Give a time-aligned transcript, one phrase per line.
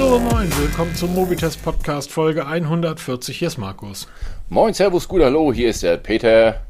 [0.00, 3.36] Hallo, moin, willkommen zum Mobitest Podcast Folge 140.
[3.36, 4.08] Hier ist Markus.
[4.48, 6.62] Moin, Servus, gut, hallo, hier ist der Peter.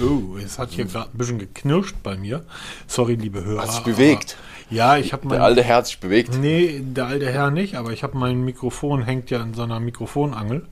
[0.00, 2.46] Oh, es hat hier gerade ein bisschen geknirscht bei mir.
[2.86, 3.60] Sorry, liebe Hörer.
[3.60, 4.38] Hat sich bewegt.
[4.70, 5.36] Ja, ich habe mein.
[5.36, 6.38] Der alte Herr hat sich bewegt.
[6.38, 9.78] Nee, der alte Herr nicht, aber ich habe mein Mikrofon hängt ja in so einer
[9.78, 10.66] Mikrofonangel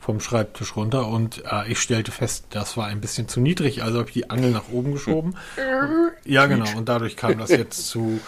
[0.00, 4.00] vom Schreibtisch runter und äh, ich stellte fest, das war ein bisschen zu niedrig, also
[4.00, 5.36] habe ich die Angel nach oben geschoben.
[6.24, 8.18] ja, genau, und dadurch kam das jetzt zu.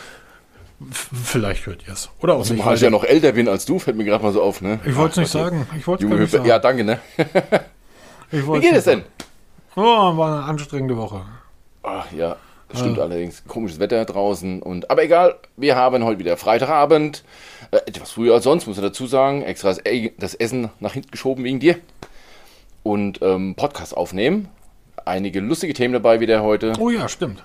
[0.91, 2.11] Vielleicht hört ihr es.
[2.21, 2.48] Oder auch nicht.
[2.48, 4.79] Zumal ich ja noch älter bin als du, fällt mir gerade mal so auf, ne?
[4.85, 5.66] Ich wollte es nicht sagen.
[5.77, 6.45] Ich wollte nicht sagen.
[6.45, 7.01] Ja, danke, ne?
[8.33, 9.05] Ich Wie geht es denn?
[9.77, 11.23] Oh, war eine anstrengende Woche.
[11.85, 12.37] Ach ja,
[12.69, 13.45] das stimmt allerdings.
[13.47, 14.61] Komisches Wetter draußen.
[14.62, 17.23] Und, aber egal, wir haben heute wieder Freitagabend.
[17.71, 19.43] Äh, etwas früher als sonst, muss ich dazu sagen.
[19.43, 19.80] Extra das,
[20.19, 21.77] das Essen nach hinten geschoben wegen dir.
[22.83, 24.49] Und ähm, Podcast aufnehmen.
[25.05, 26.73] Einige lustige Themen dabei wieder heute.
[26.80, 27.45] Oh ja, stimmt.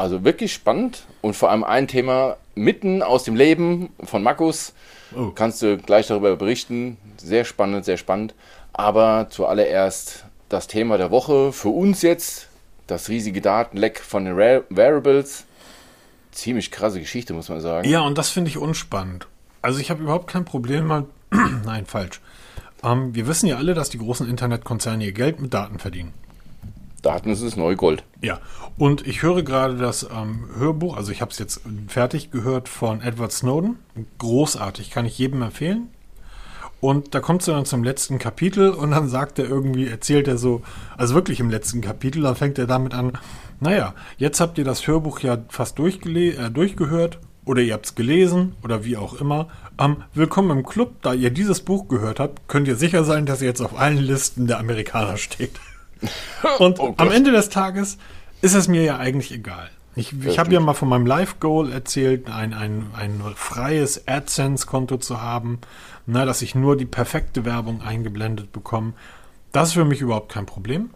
[0.00, 4.72] Also wirklich spannend und vor allem ein Thema mitten aus dem Leben von Markus.
[5.14, 5.32] Oh.
[5.34, 6.96] Kannst du gleich darüber berichten.
[7.18, 8.34] Sehr spannend, sehr spannend.
[8.72, 12.48] Aber zuallererst das Thema der Woche für uns jetzt.
[12.86, 15.44] Das riesige Datenleck von den Wearables.
[16.32, 17.86] Ziemlich krasse Geschichte, muss man sagen.
[17.86, 19.26] Ja, und das finde ich unspannend.
[19.60, 21.04] Also ich habe überhaupt kein Problem mal.
[21.66, 22.22] Nein, falsch.
[22.82, 26.14] Ähm, wir wissen ja alle, dass die großen Internetkonzerne ihr Geld mit Daten verdienen.
[27.02, 28.04] Daten ist das neue Gold.
[28.20, 28.40] Ja,
[28.78, 33.00] und ich höre gerade das ähm, Hörbuch, also ich habe es jetzt fertig gehört von
[33.00, 33.78] Edward Snowden.
[34.18, 35.88] Großartig, kann ich jedem empfehlen.
[36.80, 40.38] Und da kommt es dann zum letzten Kapitel und dann sagt er irgendwie, erzählt er
[40.38, 40.62] so,
[40.96, 43.12] also wirklich im letzten Kapitel, dann fängt er damit an,
[43.60, 48.54] naja, jetzt habt ihr das Hörbuch ja fast äh, durchgehört oder ihr habt es gelesen
[48.62, 49.48] oder wie auch immer.
[49.78, 53.42] Ähm, willkommen im Club, da ihr dieses Buch gehört habt, könnt ihr sicher sein, dass
[53.42, 55.60] ihr jetzt auf allen Listen der Amerikaner steht.
[56.58, 57.98] Und Oh am Ende des Tages
[58.40, 59.70] ist es mir ja eigentlich egal.
[59.96, 65.20] Ich, ich habe ja mal von meinem Life-Goal erzählt, ein, ein, ein freies AdSense-Konto zu
[65.20, 65.58] haben,
[66.06, 68.92] na, dass ich nur die perfekte Werbung eingeblendet bekomme.
[69.52, 70.90] Das ist für mich überhaupt kein Problem.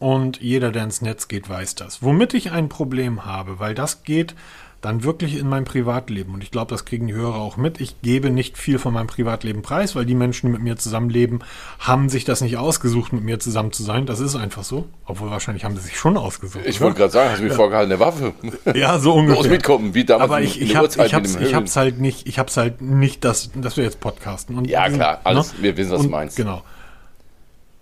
[0.00, 2.02] Und jeder, der ins Netz geht, weiß das.
[2.02, 4.34] Womit ich ein Problem habe, weil das geht
[4.80, 6.34] dann wirklich in mein Privatleben.
[6.34, 7.80] Und ich glaube, das kriegen die Hörer auch mit.
[7.80, 11.40] Ich gebe nicht viel von meinem Privatleben preis, weil die Menschen, die mit mir zusammenleben,
[11.80, 14.06] haben sich das nicht ausgesucht, mit mir zusammen zu sein.
[14.06, 14.86] Das ist einfach so.
[15.04, 16.64] Obwohl wahrscheinlich haben sie sich schon ausgesucht.
[16.66, 18.32] Ich wollte gerade sagen, hast du mir vorgehaltene Waffe?
[18.74, 19.42] Ja, so ungefähr.
[19.42, 22.38] Los mitkommen, wie damals Aber ich, ich, hab, ich, hab's, ich hab's halt nicht, ich
[22.38, 24.56] hab's halt nicht, dass, dass wir jetzt podcasten.
[24.56, 26.36] Und, Ja, klar, alles- wir wissen, was du meinst.
[26.36, 26.62] Genau.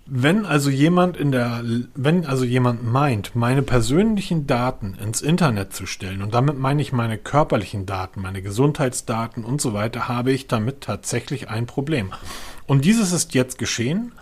[0.08, 1.64] Wenn also jemand in der,
[1.96, 6.92] wenn also jemand meint, meine persönlichen Daten ins Internet zu stellen, und damit meine ich
[6.92, 12.12] meine körperlichen Daten, meine Gesundheitsdaten und so weiter, habe ich damit tatsächlich ein Problem.
[12.66, 14.12] Und dieses ist jetzt geschehen.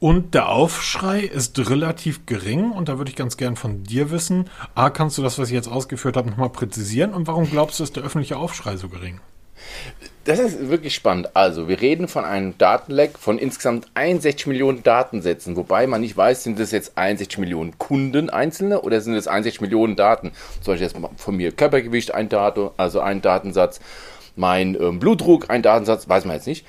[0.00, 4.48] Und der Aufschrei ist relativ gering und da würde ich ganz gern von dir wissen,
[4.76, 7.84] A, kannst du das, was ich jetzt ausgeführt habe, nochmal präzisieren und warum glaubst du,
[7.84, 9.20] ist der öffentliche Aufschrei so gering?
[10.24, 11.34] Das ist wirklich spannend.
[11.34, 16.44] Also, wir reden von einem Datenleck von insgesamt 61 Millionen Datensätzen, wobei man nicht weiß,
[16.44, 20.32] sind das jetzt 61 Millionen Kunden einzelne oder sind das 61 Millionen Daten?
[20.60, 23.80] Zum Beispiel jetzt von mir Körpergewicht ein Datum, also ein Datensatz,
[24.36, 26.66] mein ähm, Blutdruck ein Datensatz, weiß man jetzt nicht.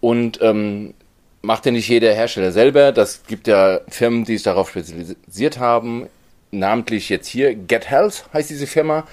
[0.00, 0.94] Und ähm,
[1.42, 2.92] macht ja nicht jeder Hersteller selber.
[2.92, 6.08] Das gibt ja Firmen, die sich darauf spezialisiert haben.
[6.50, 9.04] Namentlich jetzt hier Get Health heißt diese Firma.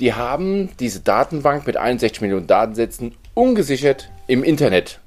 [0.00, 5.00] Die haben diese Datenbank mit 61 Millionen Datensätzen ungesichert im Internet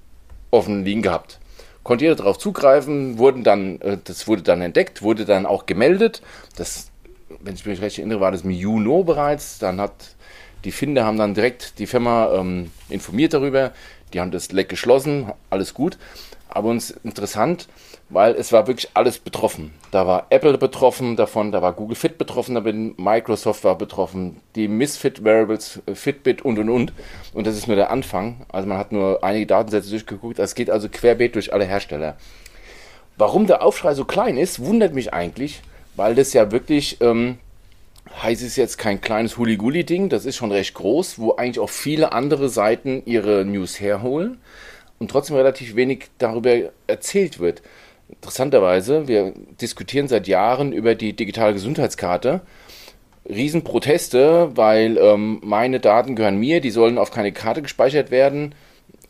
[0.52, 1.40] offen liegen gehabt.
[1.84, 6.22] Konnte jeder darauf zugreifen, wurden dann, äh, das wurde dann entdeckt, wurde dann auch gemeldet.
[6.56, 6.90] Das,
[7.40, 9.60] wenn ich mich recht erinnere, war das im Juni bereits.
[9.60, 10.16] Dann hat
[10.66, 13.72] die Finder haben dann direkt die Firma ähm, informiert darüber.
[14.14, 15.98] Die haben das Leck geschlossen, alles gut.
[16.52, 17.68] Aber uns interessant,
[18.10, 19.72] weil es war wirklich alles betroffen.
[19.92, 24.38] Da war Apple betroffen davon, da war Google Fit betroffen, da bin Microsoft war betroffen,
[24.56, 26.94] die Misfit Wearables, äh, Fitbit und und und.
[27.34, 28.46] Und das ist nur der Anfang.
[28.52, 30.40] Also man hat nur einige Datensätze durchgeguckt.
[30.40, 32.18] Es geht also querbeet durch alle Hersteller.
[33.16, 35.62] Warum der Aufschrei so klein ist, wundert mich eigentlich,
[35.96, 37.38] weil das ja wirklich, ähm,
[38.24, 42.12] heißt es jetzt kein kleines Huli-Gulli-Ding, das ist schon recht groß, wo eigentlich auch viele
[42.12, 44.40] andere Seiten ihre News herholen
[45.00, 46.54] und trotzdem relativ wenig darüber
[46.88, 47.62] erzählt wird.
[48.10, 52.42] Interessanterweise, wir diskutieren seit Jahren über die digitale Gesundheitskarte.
[53.28, 58.56] Riesenproteste, weil ähm, meine Daten gehören mir, die sollen auf keine Karte gespeichert werden.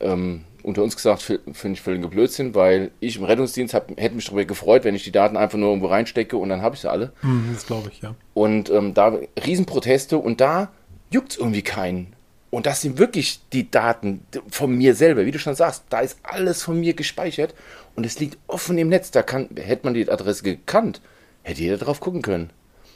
[0.01, 4.25] Ähm, unter uns gesagt, finde ich völliger Blödsinn, weil ich im Rettungsdienst hab, hätte mich
[4.25, 6.91] darüber gefreut, wenn ich die Daten einfach nur irgendwo reinstecke und dann habe ich sie
[6.91, 7.13] alle.
[7.21, 8.13] Hm, das glaube ich, ja.
[8.33, 10.69] Und ähm, da Riesenproteste und da
[11.11, 12.13] juckt es irgendwie keinen.
[12.51, 15.83] Und das sind wirklich die Daten von mir selber, wie du schon sagst.
[15.89, 17.53] Da ist alles von mir gespeichert
[17.95, 19.11] und es liegt offen im Netz.
[19.11, 21.01] Da kann, hätte man die Adresse gekannt,
[21.43, 22.49] hätte jeder drauf gucken können.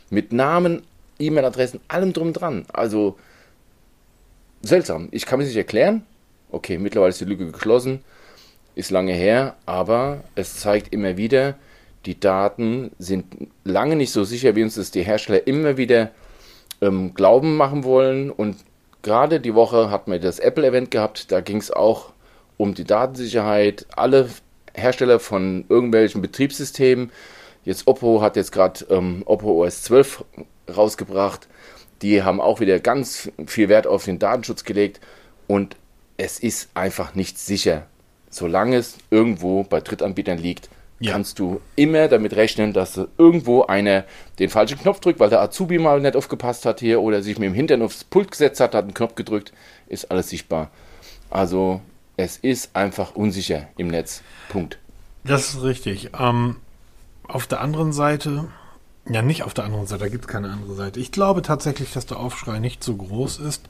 [0.10, 0.82] Mit Namen,
[1.20, 2.66] E-Mail-Adressen, allem drum dran.
[2.74, 3.18] Also
[4.64, 5.10] seltsam.
[5.12, 6.04] Ich kann mir nicht erklären.
[6.52, 8.00] Okay, mittlerweile ist die Lücke geschlossen,
[8.76, 11.56] ist lange her, aber es zeigt immer wieder,
[12.06, 13.26] die Daten sind
[13.64, 16.12] lange nicht so sicher, wie uns das die Hersteller immer wieder
[16.82, 18.30] ähm, glauben machen wollen.
[18.30, 18.58] Und
[19.04, 22.12] gerade die Woche hatten wir das Apple-Event gehabt, da ging es auch
[22.58, 23.86] um die Datensicherheit.
[23.96, 24.30] Alle
[24.74, 27.12] Hersteller von irgendwelchen Betriebssystemen,
[27.64, 30.26] jetzt Oppo hat jetzt gerade ähm, Oppo OS 12
[30.76, 31.48] rausgebracht,
[32.02, 35.00] die haben auch wieder ganz viel Wert auf den Datenschutz gelegt
[35.48, 35.76] und
[36.18, 37.86] es ist einfach nicht sicher.
[38.30, 40.70] Solange es irgendwo bei Drittanbietern liegt,
[41.04, 41.12] ja.
[41.12, 44.06] kannst du immer damit rechnen, dass irgendwo einer
[44.40, 47.48] den falschen Knopf drückt, weil der Azubi mal nicht aufgepasst hat hier oder sich mit
[47.48, 49.54] dem Hintern aufs Pult gesetzt hat, hat einen Knopf gedrückt,
[49.88, 50.70] ist alles sichtbar.
[51.30, 51.82] Also
[52.16, 54.22] es ist einfach unsicher im Netz.
[54.50, 54.80] Punkt.
[55.24, 56.12] Das ist richtig.
[56.20, 56.58] Ähm,
[57.28, 58.46] auf der anderen Seite,
[59.10, 61.00] ja nicht auf der anderen Seite, da gibt es keine andere Seite.
[61.00, 63.64] Ich glaube tatsächlich, dass der Aufschrei nicht so groß ist,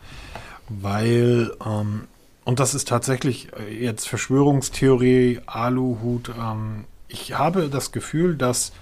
[0.69, 2.07] weil ähm,
[2.45, 6.29] und das ist tatsächlich äh, jetzt Verschwörungstheorie, Aluhut.
[6.37, 8.73] Ähm, ich habe das Gefühl, dass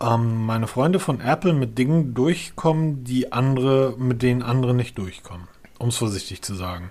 [0.00, 5.48] ähm, meine Freunde von Apple mit Dingen durchkommen, die andere, mit denen andere nicht durchkommen.
[5.78, 6.90] Um es vorsichtig zu sagen.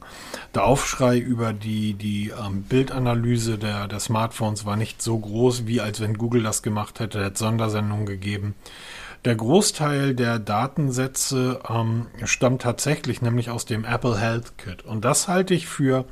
[0.53, 5.81] Der Aufschrei über die, die ähm, Bildanalyse der, der Smartphones war nicht so groß, wie
[5.81, 7.25] als wenn Google das gemacht hätte.
[7.25, 8.53] Hat Sondersendungen gegeben.
[9.25, 14.85] Der Großteil der Datensätze ähm, stammt tatsächlich nämlich aus dem Apple Health Kit.
[14.85, 16.05] Und das halte ich für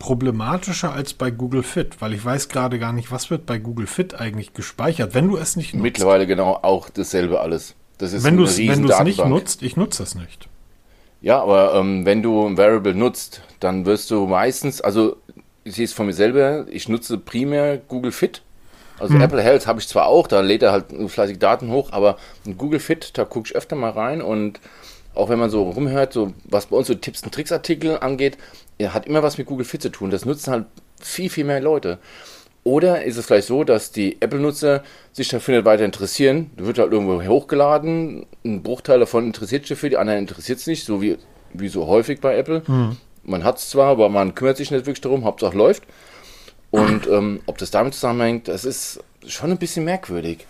[0.00, 3.86] problematischer als bei Google Fit, weil ich weiß gerade gar nicht, was wird bei Google
[3.86, 5.82] Fit eigentlich gespeichert, wenn du es nicht nutzt.
[5.84, 7.76] Mittlerweile genau auch dasselbe alles.
[7.98, 8.78] Das ist wenn du es nicht
[9.24, 10.48] nutzt, ich nutze es nicht.
[11.20, 15.18] Ja, aber ähm, wenn du ein Variable nutzt, dann wirst du meistens, also
[15.62, 18.42] ich sehe es von mir selber, ich nutze primär Google Fit
[19.00, 19.22] also hm.
[19.22, 22.18] Apple Health habe ich zwar auch, da lädt er halt fleißig Daten hoch, aber
[22.58, 24.60] Google Fit, da gucke ich öfter mal rein und
[25.14, 28.38] auch wenn man so rumhört, so was bei uns so Tipps und Tricks Artikel angeht,
[28.78, 30.10] er hat immer was mit Google Fit zu tun.
[30.10, 30.66] Das nutzen halt
[31.00, 31.98] viel, viel mehr Leute.
[32.62, 36.50] Oder ist es vielleicht so, dass die Apple-Nutzer sich dafür nicht weiter interessieren?
[36.56, 40.66] Du wird halt irgendwo hochgeladen, ein Bruchteil davon interessiert sich für die anderen interessiert es
[40.66, 41.16] nicht, so wie,
[41.54, 42.62] wie so häufig bei Apple.
[42.66, 42.96] Hm.
[43.22, 45.84] Man hat es zwar, aber man kümmert sich nicht wirklich darum, Hauptsache läuft.
[46.70, 50.46] Und ähm, ob das damit zusammenhängt, das ist schon ein bisschen merkwürdig.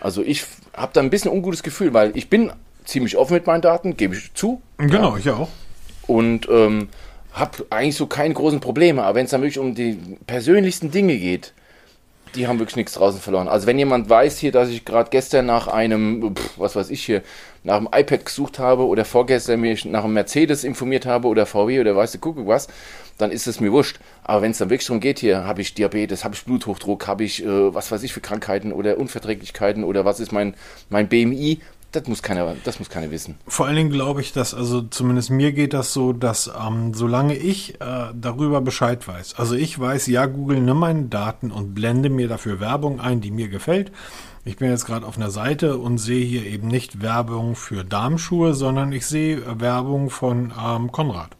[0.00, 0.44] Also ich
[0.76, 2.52] habe da ein bisschen ein ungutes Gefühl, weil ich bin
[2.84, 4.60] ziemlich offen mit meinen Daten, gebe ich zu.
[4.78, 5.18] Genau, ja.
[5.18, 5.48] ich auch.
[6.06, 6.88] Und ähm,
[7.32, 9.02] habe eigentlich so keine großen Probleme.
[9.02, 11.52] Aber wenn es dann wirklich um die persönlichsten Dinge geht,
[12.34, 13.48] die haben wirklich nichts draußen verloren.
[13.48, 17.04] Also wenn jemand weiß hier, dass ich gerade gestern nach einem, pff, was weiß ich
[17.04, 17.22] hier,
[17.62, 21.80] nach einem iPad gesucht habe oder vorgestern mich nach einem Mercedes informiert habe oder VW
[21.80, 22.68] oder weißt du, gucke was,
[23.18, 24.00] dann ist es mir wurscht.
[24.24, 27.24] Aber wenn es dann wirklich darum geht, hier habe ich Diabetes, habe ich Bluthochdruck, habe
[27.24, 30.54] ich äh, was weiß ich für Krankheiten oder Unverträglichkeiten oder was ist mein,
[30.90, 31.60] mein BMI,
[31.94, 33.36] das muss keiner, das muss keiner wissen.
[33.46, 37.36] Vor allen Dingen glaube ich, dass, also zumindest mir geht das so, dass ähm, solange
[37.36, 42.10] ich äh, darüber Bescheid weiß, also ich weiß, ja, Google, nimm meine Daten und blende
[42.10, 43.92] mir dafür Werbung ein, die mir gefällt.
[44.46, 48.52] Ich bin jetzt gerade auf einer Seite und sehe hier eben nicht Werbung für Darmschuhe,
[48.52, 51.30] sondern ich sehe Werbung von ähm, Konrad.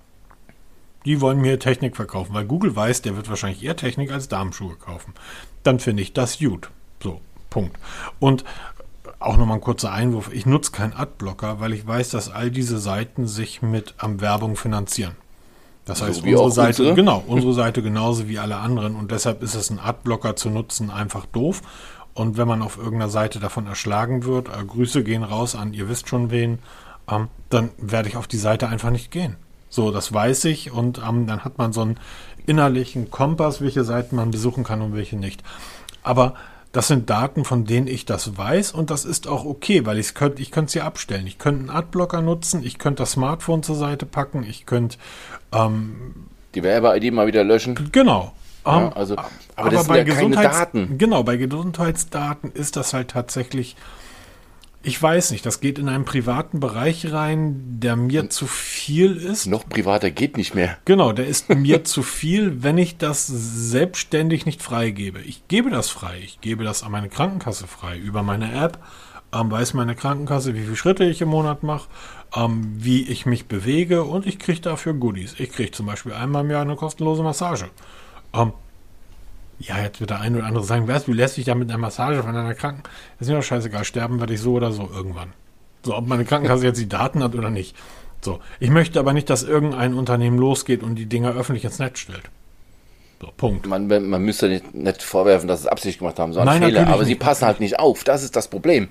[1.04, 4.76] Die wollen mir Technik verkaufen, weil Google weiß, der wird wahrscheinlich eher Technik als Darmschuhe
[4.76, 5.12] kaufen.
[5.62, 6.70] Dann finde ich das gut.
[7.02, 7.76] So, Punkt.
[8.20, 8.44] Und
[9.26, 10.30] auch nochmal ein kurzer Einwurf.
[10.32, 14.56] Ich nutze keinen Adblocker, weil ich weiß, dass all diese Seiten sich mit am Werbung
[14.56, 15.16] finanzieren.
[15.84, 16.94] Das heißt, so unsere Seite, unsere?
[16.94, 18.96] genau, unsere Seite genauso wie alle anderen.
[18.96, 21.62] Und deshalb ist es ein Adblocker zu nutzen einfach doof.
[22.14, 25.88] Und wenn man auf irgendeiner Seite davon erschlagen wird, äh, Grüße gehen raus an ihr
[25.88, 26.60] wisst schon wen,
[27.10, 29.36] ähm, dann werde ich auf die Seite einfach nicht gehen.
[29.68, 31.98] So, das weiß ich und ähm, dann hat man so einen
[32.46, 35.42] innerlichen Kompass, welche Seiten man besuchen kann und welche nicht.
[36.02, 36.34] Aber
[36.74, 40.12] das sind Daten, von denen ich das weiß und das ist auch okay, weil ich
[40.12, 41.24] könnte ich könnte sie abstellen.
[41.24, 44.98] Ich könnte einen Adblocker nutzen, ich könnte das Smartphone zur Seite packen, ich könnte
[45.52, 46.26] ähm,
[46.56, 47.90] die Werbe-ID mal wieder löschen.
[47.92, 48.32] Genau.
[48.66, 50.98] Ja, ähm, also, aber, aber das sind ja keine Daten.
[50.98, 53.76] Genau, bei Gesundheitsdaten ist das halt tatsächlich
[54.84, 59.46] ich weiß nicht, das geht in einen privaten Bereich rein, der mir zu viel ist.
[59.46, 60.76] Noch privater geht nicht mehr.
[60.84, 65.20] Genau, der ist mir zu viel, wenn ich das selbstständig nicht freigebe.
[65.20, 66.20] Ich gebe das frei.
[66.22, 67.96] Ich gebe das an meine Krankenkasse frei.
[67.98, 68.78] Über meine App
[69.34, 71.88] ähm, weiß meine Krankenkasse, wie viele Schritte ich im Monat mache,
[72.36, 75.34] ähm, wie ich mich bewege und ich kriege dafür Goodies.
[75.38, 77.70] Ich kriege zum Beispiel einmal im Jahr eine kostenlose Massage.
[78.34, 78.52] Ähm,
[79.58, 81.78] ja, jetzt wird der eine oder andere sagen, weißt du, lässt dich ja mit einer
[81.78, 82.82] Massage von einer Kranken.
[83.20, 85.32] ist mir doch scheißegal, sterben werde ich so oder so irgendwann.
[85.84, 87.76] So, ob meine Krankenkasse jetzt die Daten hat oder nicht.
[88.20, 91.98] So, ich möchte aber nicht, dass irgendein Unternehmen losgeht und die Dinger öffentlich ins Netz
[91.98, 92.30] stellt.
[93.20, 93.66] So, Punkt.
[93.66, 96.88] Man, man müsste nicht, nicht vorwerfen, dass sie es absichtlich gemacht haben, sondern Nein, Fehler.
[96.88, 97.06] Aber nicht.
[97.06, 98.02] sie passen halt nicht auf.
[98.04, 98.88] Das ist das Problem.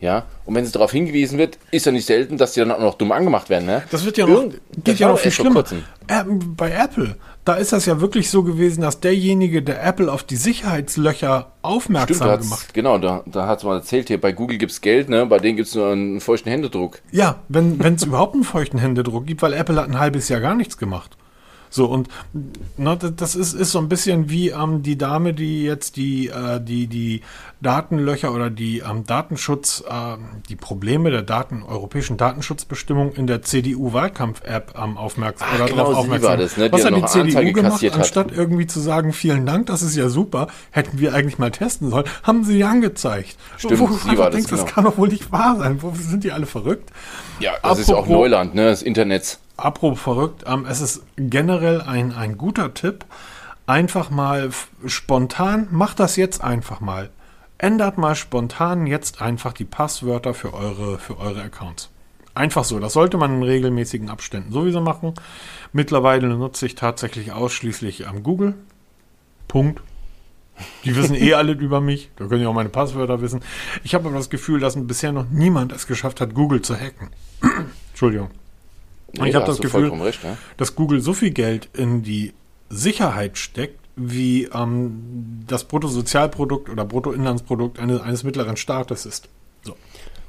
[0.00, 2.80] Ja, und wenn sie darauf hingewiesen wird, ist ja nicht selten, dass die dann auch
[2.80, 3.66] noch dumm angemacht werden.
[3.66, 3.82] Ne?
[3.90, 4.46] Das wird ja noch,
[4.82, 5.62] geht ja noch viel schlimmer.
[6.08, 6.24] Äh,
[6.56, 10.36] bei Apple, da ist das ja wirklich so gewesen, dass derjenige, der Apple auf die
[10.36, 14.72] Sicherheitslöcher aufmerksam Stimmt, gemacht Genau, da, da hat es mal erzählt, hier bei Google gibt
[14.72, 15.26] es Geld, ne?
[15.26, 17.02] bei denen gibt es nur einen feuchten Händedruck.
[17.12, 20.54] Ja, wenn es überhaupt einen feuchten Händedruck gibt, weil Apple hat ein halbes Jahr gar
[20.54, 21.18] nichts gemacht.
[21.70, 22.08] So, und
[22.76, 26.60] ne, das ist, ist so ein bisschen wie ähm, die Dame, die jetzt die, äh,
[26.60, 27.22] die, die
[27.62, 30.16] Datenlöcher oder die ähm, Datenschutz, äh,
[30.48, 36.30] die Probleme der Daten, europäischen Datenschutzbestimmung in der CDU-Wahlkampf-App ähm, aufmerksam Ach, oder genau, aufmerksam.
[36.30, 36.72] War das, ne?
[36.72, 40.46] Was hat die CDU gemacht, anstatt irgendwie zu sagen, vielen Dank, das ist ja super,
[40.70, 43.36] hätten wir eigentlich mal testen sollen, haben sie angezeigt.
[43.58, 44.64] Stimmt, wo, wo sie war denkst, das, genau.
[44.64, 45.82] das kann doch wohl nicht wahr sein.
[45.82, 46.90] Wo sind die alle verrückt?
[47.40, 48.66] Ja, das Apropos, ist ja auch Neuland, ne?
[48.66, 53.04] Das Internet apropos verrückt, ähm, es ist generell ein, ein guter Tipp.
[53.66, 54.50] Einfach mal
[54.86, 57.10] spontan, macht das jetzt einfach mal.
[57.62, 61.90] Ändert mal spontan jetzt einfach die Passwörter für eure, für eure Accounts.
[62.32, 62.78] Einfach so.
[62.78, 65.12] Das sollte man in regelmäßigen Abständen sowieso machen.
[65.74, 68.54] Mittlerweile nutze ich tatsächlich ausschließlich am ähm, Google.
[69.46, 69.82] Punkt.
[70.84, 72.08] Die wissen eh alle über mich.
[72.16, 73.42] Da können ja auch meine Passwörter wissen.
[73.84, 77.10] Ich habe aber das Gefühl, dass bisher noch niemand es geschafft hat, Google zu hacken.
[77.90, 78.30] Entschuldigung.
[79.12, 80.38] Nee, ich habe das Gefühl, recht, ja?
[80.56, 82.32] dass Google so viel Geld in die
[82.70, 89.28] Sicherheit steckt, wie ähm, das Bruttosozialprodukt oder Bruttoinlandsprodukt eines, eines mittleren Staates ist.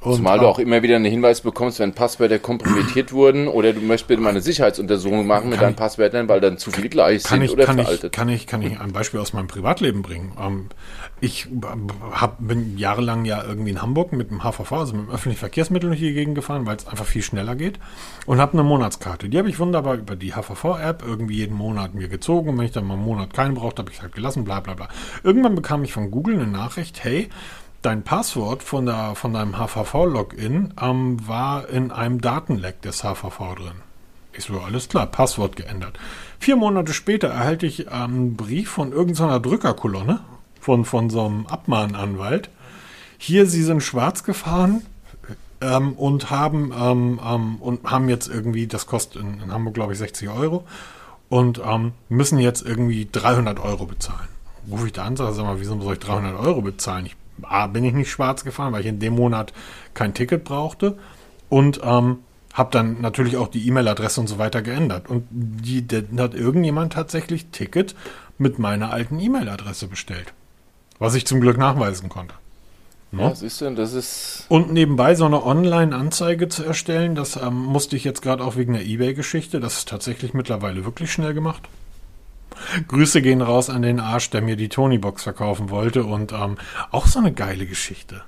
[0.02, 3.80] Und Zumal du auch immer wieder einen Hinweis bekommst, wenn Passwörter kompromittiert wurden oder du
[3.80, 7.42] möchtest bitte mal eine Sicherheitsuntersuchung machen mit deinen Passwörtern, weil dann zu viele gleich sind
[7.42, 8.04] ich, oder kann veraltet.
[8.04, 10.32] Ich, kann, ich, kann ich ein Beispiel aus meinem Privatleben bringen?
[10.40, 10.70] Ähm,
[11.20, 11.46] ich
[12.10, 15.90] hab, bin jahrelang ja irgendwie in Hamburg mit dem HVV, also mit dem öffentlichen Verkehrsmittel
[15.90, 17.78] durch die Gegend gefahren, weil es einfach viel schneller geht
[18.26, 19.28] und habe eine Monatskarte.
[19.28, 22.72] Die habe ich wunderbar über die HVV-App irgendwie jeden Monat mir gezogen und wenn ich
[22.72, 24.88] dann mal einen Monat keinen brauchte, habe ich halt gelassen, bla bla bla.
[25.22, 27.28] Irgendwann bekam ich von Google eine Nachricht, hey,
[27.82, 33.82] dein Passwort von, der, von deinem HVV-Login ähm, war in einem Datenleck des HVV drin.
[34.32, 35.98] Ich so, alles klar, Passwort geändert.
[36.38, 40.20] Vier Monate später erhalte ich ähm, einen Brief von irgendeiner Drückerkolonne,
[40.60, 42.48] von, von so einem Abmahnanwalt.
[43.18, 44.86] Hier, sie sind schwarz gefahren
[45.60, 49.92] ähm, und haben ähm, ähm, und haben jetzt irgendwie, das kostet in, in Hamburg, glaube
[49.92, 50.64] ich, 60 Euro
[51.28, 54.28] und ähm, müssen jetzt irgendwie 300 Euro bezahlen.
[54.70, 57.06] Rufe ich da an, sage, sag mal, wieso soll ich 300 Euro bezahlen?
[57.06, 59.52] Ich A, bin ich nicht schwarz gefahren, weil ich in dem Monat
[59.94, 60.98] kein Ticket brauchte
[61.48, 62.18] und ähm,
[62.52, 65.08] habe dann natürlich auch die E-Mail-Adresse und so weiter geändert.
[65.08, 67.94] Und die, die, hat irgendjemand tatsächlich Ticket
[68.38, 70.34] mit meiner alten E-Mail-Adresse bestellt.
[70.98, 72.34] Was ich zum Glück nachweisen konnte.
[73.10, 73.22] Ne?
[73.22, 74.46] Ja, siehst du, das ist.
[74.48, 78.72] Und nebenbei so eine Online-Anzeige zu erstellen, das ähm, musste ich jetzt gerade auch wegen
[78.72, 79.60] der Ebay-Geschichte.
[79.60, 81.68] Das ist tatsächlich mittlerweile wirklich schnell gemacht.
[82.88, 86.04] Grüße gehen raus an den Arsch, der mir die Tony-Box verkaufen wollte.
[86.04, 86.56] Und ähm,
[86.90, 88.22] auch so eine geile Geschichte.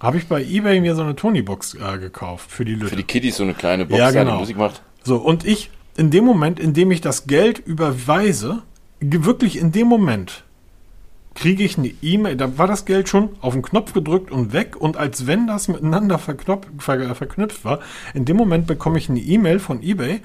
[0.00, 2.88] Habe ich bei Ebay mir so eine Tony-Box äh, gekauft für die Lütte.
[2.88, 4.32] Für die Kiddies so eine kleine Box, ja, genau.
[4.32, 4.82] die Musik macht.
[5.02, 8.62] So, und ich, in dem Moment, in dem ich das Geld überweise,
[9.00, 10.44] wirklich in dem Moment,
[11.36, 14.74] kriege ich eine E-Mail, da war das Geld schon auf den Knopf gedrückt und weg
[14.76, 17.80] und als wenn das miteinander verknüpft war,
[18.14, 20.22] in dem Moment bekomme ich eine E-Mail von eBay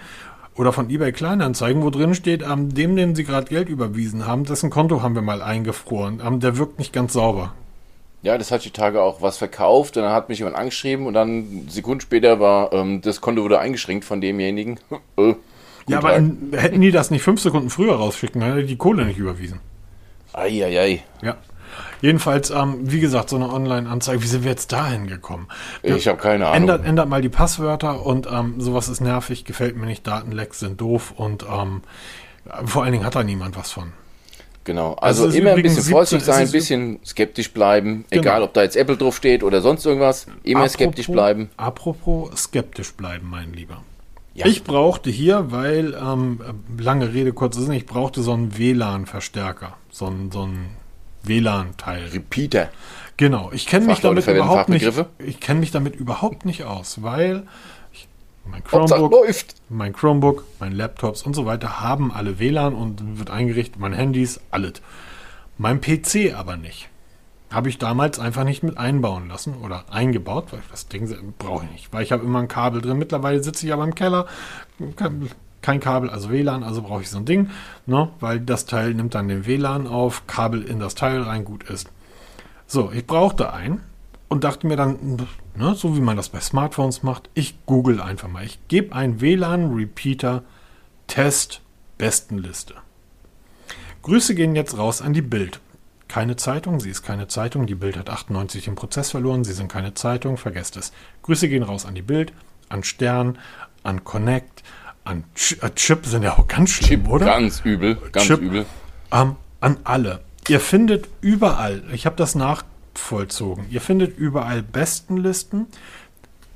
[0.61, 4.45] oder von eBay Kleinanzeigen, wo drin steht, ähm, dem, dem Sie gerade Geld überwiesen haben,
[4.45, 6.21] dessen Konto haben wir mal eingefroren.
[6.23, 7.53] Ähm, der wirkt nicht ganz sauber.
[8.21, 11.15] Ja, das hat die Tage auch was verkauft und dann hat mich jemand angeschrieben und
[11.15, 14.79] dann Sekunden später war ähm, das Konto wurde eingeschränkt von demjenigen.
[15.17, 15.33] äh,
[15.87, 19.05] ja, aber in, hätten die das nicht fünf Sekunden früher rausschicken, dann hätte die Kohle
[19.05, 19.59] nicht überwiesen.
[20.31, 20.67] Eieiei.
[20.67, 21.03] Ei, ei.
[21.23, 21.37] Ja.
[22.01, 24.21] Jedenfalls, ähm, wie gesagt, so eine Online-Anzeige.
[24.23, 25.47] Wie sind wir jetzt dahin gekommen?
[25.81, 26.61] Wir ich habe keine Ahnung.
[26.61, 30.05] Ändert, ändert mal die Passwörter und ähm, sowas ist nervig, gefällt mir nicht.
[30.07, 31.81] Datenlecks sind doof und ähm,
[32.65, 33.93] vor allen Dingen hat da niemand was von.
[34.63, 38.21] Genau, also, also immer ein bisschen vorsichtig sein, ein bisschen skeptisch bleiben, genau.
[38.21, 41.49] egal ob da jetzt Apple drauf steht oder sonst irgendwas, immer apropos, skeptisch bleiben.
[41.57, 43.81] Apropos skeptisch bleiben, mein Lieber.
[44.35, 44.45] Ja.
[44.45, 46.39] Ich brauchte hier, weil, ähm,
[46.77, 50.69] lange Rede, kurzer Sinn, ich brauchte so einen WLAN-Verstärker, so einen, so einen
[51.23, 52.07] WLAN-Teil.
[52.13, 52.69] Repeater.
[53.17, 54.91] Genau, ich kenne mich damit überhaupt nicht.
[55.19, 57.43] Ich kenne mich damit überhaupt nicht aus, weil
[57.93, 58.07] ich,
[58.45, 59.13] mein Chromebook,
[59.69, 64.39] mein Chromebook, mein Laptops und so weiter haben alle WLAN und wird eingerichtet, mein Handys,
[64.49, 64.81] alles.
[65.57, 66.89] Mein PC aber nicht.
[67.51, 71.71] Habe ich damals einfach nicht mit einbauen lassen oder eingebaut, weil das Ding brauche ich
[71.71, 72.97] nicht, weil ich habe immer ein Kabel drin.
[72.97, 74.25] Mittlerweile sitze ich aber im Keller,
[75.61, 77.49] kein Kabel, also WLAN, also brauche ich so ein Ding,
[77.85, 81.63] ne, weil das Teil nimmt dann den WLAN auf, Kabel in das Teil rein, gut
[81.69, 81.89] ist.
[82.67, 83.81] So, ich brauchte einen
[84.27, 88.27] und dachte mir dann, ne, so wie man das bei Smartphones macht, ich google einfach
[88.29, 88.43] mal.
[88.45, 90.43] Ich gebe ein WLAN-Repeater
[91.07, 91.61] Test
[91.97, 92.75] Bestenliste.
[94.01, 95.59] Grüße gehen jetzt raus an die Bild.
[96.11, 99.71] keine Zeitung, sie ist keine Zeitung, die Bild hat 98 im Prozess verloren, sie sind
[99.71, 100.91] keine Zeitung, vergesst es.
[101.23, 102.33] Grüße gehen raus an die Bild,
[102.67, 103.37] an Stern,
[103.83, 104.61] an Connect,
[105.03, 107.25] an Ch äh, Chip sind ja auch ganz schlimm, Chip, oder?
[107.25, 108.65] Ganz übel, ganz Chip, übel.
[109.11, 110.21] Ähm, an alle.
[110.47, 115.67] Ihr findet überall, ich habe das nachvollzogen, ihr findet überall Bestenlisten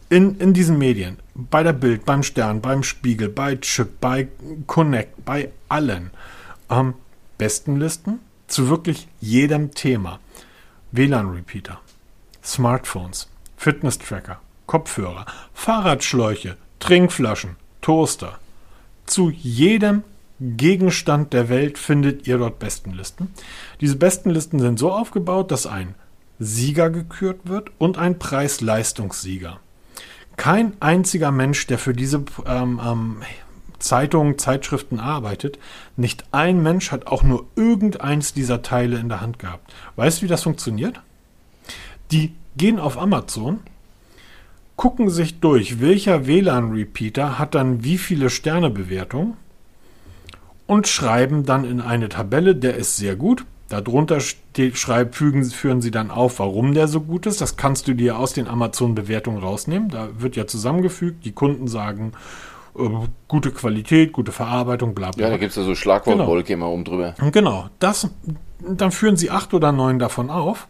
[0.09, 1.17] in, in diesen Medien.
[1.33, 4.27] Bei der Bild, beim Stern, beim Spiegel, bei Chip, bei
[4.67, 6.11] Connect, bei allen.
[6.69, 6.93] Ähm,
[7.37, 10.19] Bestenlisten zu wirklich jedem Thema.
[10.91, 11.79] WLAN-Repeater,
[12.43, 18.39] Smartphones, Fitness-Tracker, Kopfhörer, Fahrradschläuche, Trinkflaschen, Toaster.
[19.05, 20.01] Zu jedem
[20.39, 23.27] Gegenstand der Welt findet ihr dort Bestenlisten.
[23.79, 25.93] Diese Bestenlisten sind so aufgebaut, dass ein
[26.39, 29.59] Sieger gekürt wird und ein Preis-Leistungssieger.
[30.35, 33.17] Kein einziger Mensch, der für diese ähm, ähm,
[33.77, 35.59] Zeitungen, Zeitschriften arbeitet,
[35.95, 39.75] nicht ein Mensch hat auch nur irgendeins dieser Teile in der Hand gehabt.
[39.95, 41.01] Weißt du, wie das funktioniert?
[42.09, 43.59] Die gehen auf Amazon,
[44.75, 49.35] gucken sich durch, welcher WLAN-Repeater hat dann wie viele Sternebewertungen
[50.67, 53.45] und schreiben dann in eine Tabelle, der ist sehr gut.
[53.69, 57.41] Darunter steht, schreib, fügen, führen sie dann auf, warum der so gut ist.
[57.41, 59.89] Das kannst du dir aus den Amazon-Bewertungen rausnehmen.
[59.89, 61.25] Da wird ja zusammengefügt.
[61.25, 62.11] Die Kunden sagen,
[62.77, 62.87] äh,
[63.27, 65.25] gute Qualität, gute Verarbeitung, bla bla.
[65.25, 66.67] Ja, da gibt es ja so Schlagwortwolke genau.
[66.67, 67.15] immer um drüber.
[67.31, 67.69] Genau.
[67.79, 68.07] Das,
[68.59, 70.67] dann führen sie acht oder neun davon auf.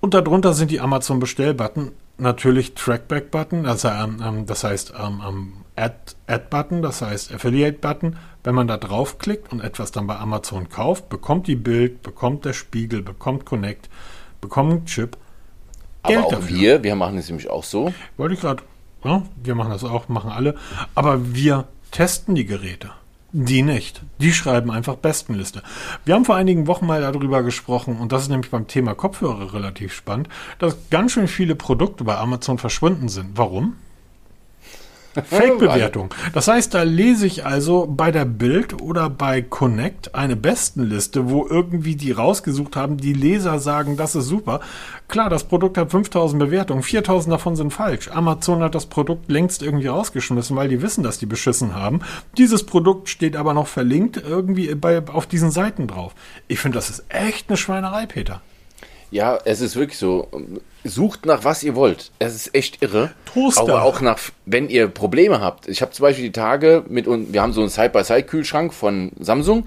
[0.00, 7.32] Und darunter sind die Amazon-Bestellbutton natürlich Trackback-Button, also, ähm, das heißt ähm, Add-Button, das heißt
[7.32, 8.16] Affiliate-Button.
[8.44, 12.52] Wenn man da draufklickt und etwas dann bei Amazon kauft, bekommt die Bild, bekommt der
[12.52, 13.88] Spiegel, bekommt Connect,
[14.40, 15.16] bekommt Chip.
[16.04, 16.58] Geld Aber auch dafür.
[16.58, 17.92] wir, wir machen es nämlich auch so.
[18.16, 18.62] Wollte ich gerade,
[19.04, 20.54] ja, wir machen das auch, machen alle.
[20.94, 22.90] Aber wir testen die Geräte.
[23.40, 24.02] Die nicht.
[24.18, 25.62] Die schreiben einfach Bestenliste.
[26.04, 29.54] Wir haben vor einigen Wochen mal darüber gesprochen, und das ist nämlich beim Thema Kopfhörer
[29.54, 30.28] relativ spannend,
[30.58, 33.38] dass ganz schön viele Produkte bei Amazon verschwunden sind.
[33.38, 33.76] Warum?
[35.22, 36.14] Fake-Bewertung.
[36.32, 41.46] Das heißt, da lese ich also bei der Bild oder bei Connect eine Bestenliste, wo
[41.46, 44.60] irgendwie die rausgesucht haben, die Leser sagen, das ist super.
[45.08, 48.08] Klar, das Produkt hat 5000 Bewertungen, 4000 davon sind falsch.
[48.08, 52.00] Amazon hat das Produkt längst irgendwie rausgeschmissen, weil die wissen, dass die beschissen haben.
[52.36, 56.14] Dieses Produkt steht aber noch verlinkt irgendwie bei, auf diesen Seiten drauf.
[56.46, 58.42] Ich finde, das ist echt eine Schweinerei, Peter.
[59.10, 60.28] Ja, es ist wirklich so.
[60.88, 62.10] Sucht nach was ihr wollt.
[62.18, 63.12] Es ist echt irre.
[63.32, 63.62] Toaster.
[63.62, 65.68] Aber auch nach, wenn ihr Probleme habt.
[65.68, 69.66] Ich habe zum Beispiel die Tage mit uns, wir haben so einen Side-by-Side-Kühlschrank von Samsung,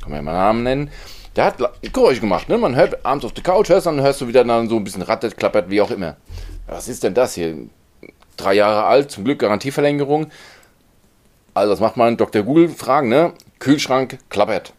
[0.00, 0.90] kann man ja mal Namen nennen.
[1.36, 1.58] Der hat
[1.92, 2.56] Geräusche gemacht, ne?
[2.56, 5.02] Man hört abends auf der Couch, hörst, dann hörst du wieder dann so ein bisschen
[5.02, 6.16] rattet, klappert, wie auch immer.
[6.66, 7.54] Was ist denn das hier?
[8.36, 10.28] Drei Jahre alt, zum Glück Garantieverlängerung.
[11.54, 12.42] Also, das macht man Dr.
[12.42, 13.32] Google fragen, ne?
[13.58, 14.72] Kühlschrank klappert.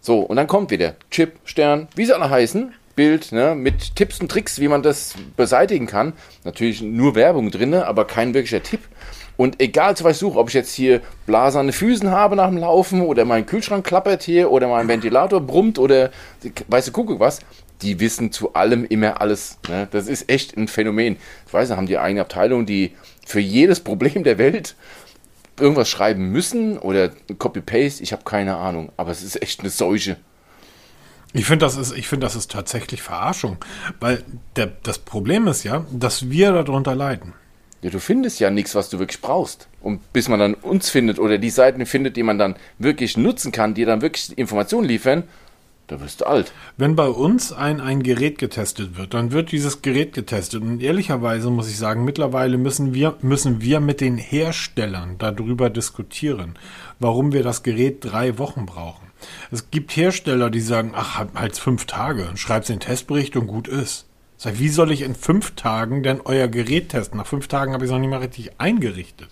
[0.00, 2.74] So, und dann kommt wieder Chip, Stern, wie sie alle heißen.
[2.94, 6.12] Bild, ne, mit Tipps und Tricks, wie man das beseitigen kann.
[6.44, 8.80] Natürlich nur Werbung drin, aber kein wirklicher Tipp.
[9.36, 13.00] Und egal, was ich suche, ob ich jetzt hier blaserne Füßen habe nach dem Laufen
[13.00, 16.10] oder mein Kühlschrank klappert hier oder mein Ventilator brummt oder
[16.68, 17.40] weißt du, gucke was,
[17.82, 19.58] die wissen zu allem immer alles.
[19.68, 19.88] Ne?
[19.90, 21.16] Das ist echt ein Phänomen.
[21.46, 22.92] Ich weiß, da haben die eine Abteilung, die
[23.26, 24.76] für jedes Problem der Welt
[25.58, 28.90] irgendwas schreiben müssen oder Copy-Paste, ich habe keine Ahnung.
[28.96, 30.16] Aber es ist echt eine Seuche.
[31.36, 33.58] Ich finde, das ist, ich finde, das ist tatsächlich Verarschung,
[33.98, 34.22] weil
[34.54, 37.32] der, das Problem ist ja, dass wir darunter leiden.
[37.82, 39.68] Ja, du findest ja nichts, was du wirklich brauchst.
[39.82, 43.50] Und bis man dann uns findet oder die Seiten findet, die man dann wirklich nutzen
[43.50, 45.24] kann, die dann wirklich Informationen liefern,
[45.88, 46.52] da wirst du alt.
[46.76, 50.62] Wenn bei uns ein, ein Gerät getestet wird, dann wird dieses Gerät getestet.
[50.62, 56.54] Und ehrlicherweise muss ich sagen, mittlerweile müssen wir, müssen wir mit den Herstellern darüber diskutieren,
[57.00, 59.04] warum wir das Gerät drei Wochen brauchen.
[59.50, 64.06] Es gibt Hersteller, die sagen, ach, halt fünf Tage, schreib's den Testbericht und gut ist.
[64.36, 67.18] Sag, wie soll ich in fünf Tagen denn euer Gerät testen?
[67.18, 69.28] Nach fünf Tagen habe ich es noch nicht mal richtig eingerichtet.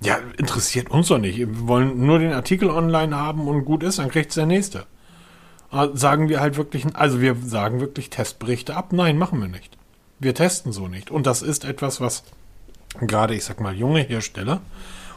[0.00, 1.38] Ja, interessiert uns doch nicht.
[1.38, 4.86] Wir wollen nur den Artikel online haben und gut ist, dann kriegt es der nächste.
[5.70, 8.92] Ah, sagen wir halt wirklich, also wir sagen wirklich Testberichte ab.
[8.92, 9.76] Nein, machen wir nicht.
[10.18, 11.10] Wir testen so nicht.
[11.10, 12.24] Und das ist etwas, was
[13.00, 14.60] gerade, ich sag mal, junge Hersteller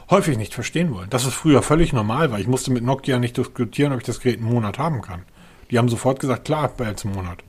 [0.09, 1.09] häufig nicht verstehen wollen.
[1.09, 2.39] Das ist früher völlig normal war.
[2.39, 5.23] Ich musste mit Nokia nicht diskutieren, ob ich das Gerät einen Monat haben kann.
[5.71, 7.39] Die haben sofort gesagt, klar, bei jetzt einen Monat.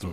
[0.00, 0.12] So,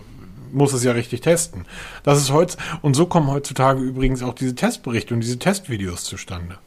[0.52, 1.64] muss es ja richtig testen.
[2.02, 6.58] Das ist heute, und so kommen heutzutage übrigens auch diese Testberichte und diese Testvideos zustande.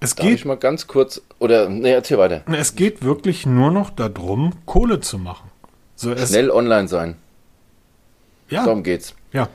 [0.00, 2.42] Es Darf geht, ich mal ganz kurz, oder, ne, erzähl weiter.
[2.52, 5.50] Es geht wirklich nur noch darum, Kohle zu machen.
[5.94, 7.16] So, Schnell online sein.
[8.50, 8.64] Ja.
[8.64, 9.14] Darum geht's.
[9.32, 9.48] Ja.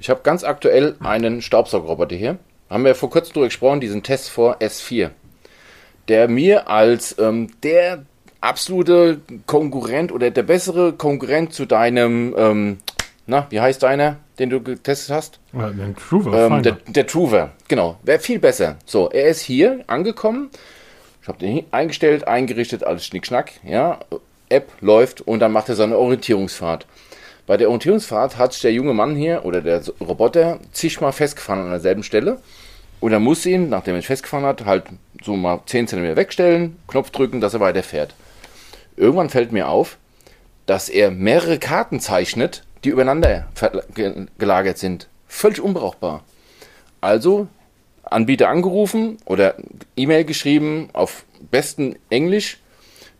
[0.00, 2.38] Ich habe ganz aktuell einen Staubsaugerroboter hier
[2.70, 5.10] haben wir vor kurzem darüber gesprochen, diesen Test vor S4,
[6.08, 8.04] der mir als ähm, der
[8.40, 12.78] absolute Konkurrent oder der bessere Konkurrent zu deinem, ähm,
[13.26, 15.40] na, wie heißt deiner, den du getestet hast?
[15.52, 16.46] Ja, den Truver.
[16.46, 17.98] Ähm, der, der Truver, genau.
[18.02, 18.76] Wäre viel besser.
[18.84, 20.50] So, er ist hier angekommen.
[21.22, 23.52] Ich habe den eingestellt, eingerichtet, alles Schnickschnack.
[23.64, 24.00] Ja,
[24.50, 26.86] App läuft und dann macht er seine Orientierungsfahrt.
[27.46, 32.02] Bei der Orientierungsfahrt hat der junge Mann hier oder der Roboter zigmal festgefahren an derselben
[32.02, 32.40] Stelle.
[33.00, 34.84] Und er muss ihn, nachdem er sich festgefahren hat, halt
[35.22, 38.14] so mal 10 cm wegstellen, Knopf drücken, dass er weiterfährt.
[38.96, 39.98] Irgendwann fällt mir auf,
[40.64, 43.46] dass er mehrere Karten zeichnet, die übereinander
[44.38, 45.08] gelagert sind.
[45.28, 46.24] Völlig unbrauchbar.
[47.00, 47.48] Also
[48.04, 49.56] Anbieter angerufen oder
[49.96, 52.58] E-Mail geschrieben auf besten Englisch,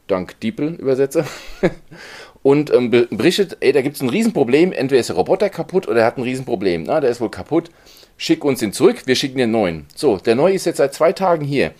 [0.06, 1.26] dank Diepel-Übersetzer,
[2.44, 6.00] und ähm, berichtet, ey, da gibt es ein Riesenproblem, entweder ist der Roboter kaputt oder
[6.00, 6.83] er hat ein Riesenproblem.
[6.83, 7.70] Na, der ist wohl kaputt,
[8.18, 9.87] schick uns den zurück, wir schicken den neuen.
[9.96, 11.72] So, der neue ist jetzt seit zwei Tagen hier.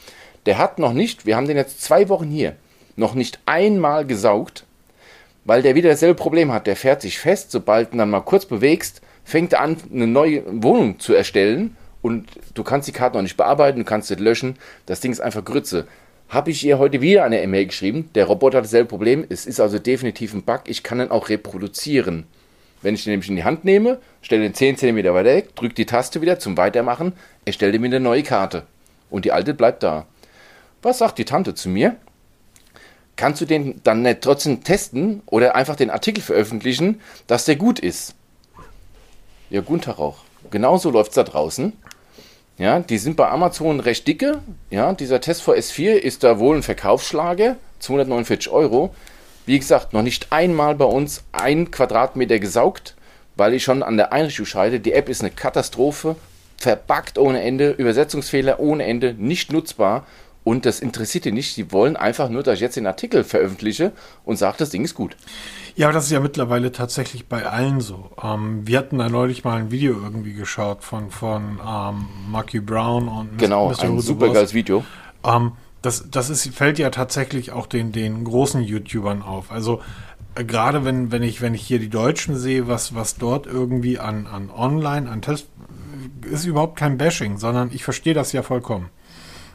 [0.47, 2.57] Der hat noch nicht, wir haben den jetzt zwei Wochen hier,
[2.97, 4.65] noch nicht einmal gesaugt,
[5.45, 6.67] weil der wieder dasselbe Problem hat.
[6.67, 10.45] Der fährt sich fest, sobald du dann mal kurz bewegst, fängt er an, eine neue
[10.47, 14.57] Wohnung zu erstellen und du kannst die Karte noch nicht bearbeiten, du kannst sie löschen.
[14.87, 15.87] Das Ding ist einfach Grütze
[16.35, 18.11] habe ich ihr heute wieder eine E-Mail geschrieben.
[18.15, 19.25] Der Roboter hat dasselbe Problem.
[19.29, 20.63] Es ist also definitiv ein Bug.
[20.67, 22.27] Ich kann ihn auch reproduzieren.
[22.83, 25.75] Wenn ich den nämlich in die Hand nehme, stelle den 10 cm weiter weg, drücke
[25.75, 27.13] die Taste wieder zum Weitermachen,
[27.45, 28.65] erstelle mir eine neue Karte.
[29.11, 30.07] Und die alte bleibt da.
[30.83, 31.97] Was sagt die Tante zu mir?
[33.17, 37.79] Kannst du den dann nicht trotzdem testen oder einfach den Artikel veröffentlichen, dass der gut
[37.79, 38.17] ist?
[39.51, 40.19] Ja, Gunther auch.
[40.51, 41.73] Genauso läuft es da draußen.
[42.57, 44.41] Ja, die sind bei Amazon recht dicke.
[44.71, 48.95] Ja, dieser Test vor S4 ist da wohl ein Verkaufsschlager, 249 Euro.
[49.45, 52.95] Wie gesagt, noch nicht einmal bei uns ein Quadratmeter gesaugt,
[53.35, 54.79] weil ich schon an der Einrichtung scheide.
[54.79, 56.15] Die App ist eine Katastrophe,
[56.57, 60.07] verbuggt ohne Ende, Übersetzungsfehler ohne Ende, nicht nutzbar.
[60.45, 61.55] Und das interessiert die nicht.
[61.55, 63.93] Sie wollen einfach nur, dass ich jetzt den Artikel veröffentliche
[64.25, 65.17] und sage, das Ding ist gut.
[65.75, 68.11] Ja, aber das ist ja mittlerweile tatsächlich bei allen so.
[68.23, 73.09] Ähm, wir hatten da neulich mal ein Video irgendwie geschaut von, von ähm, Marky Brown
[73.09, 73.85] und Genau, Mr.
[73.85, 74.85] ein super geiles Video.
[75.25, 79.51] Ähm, das, das ist, fällt ja tatsächlich auch den, den großen YouTubern auf.
[79.51, 79.81] Also
[80.35, 83.99] äh, gerade wenn, wenn ich, wenn ich hier die Deutschen sehe, was, was dort irgendwie
[83.99, 85.49] an, an Online, an Test,
[86.31, 88.91] ist überhaupt kein Bashing, sondern ich verstehe das ja vollkommen.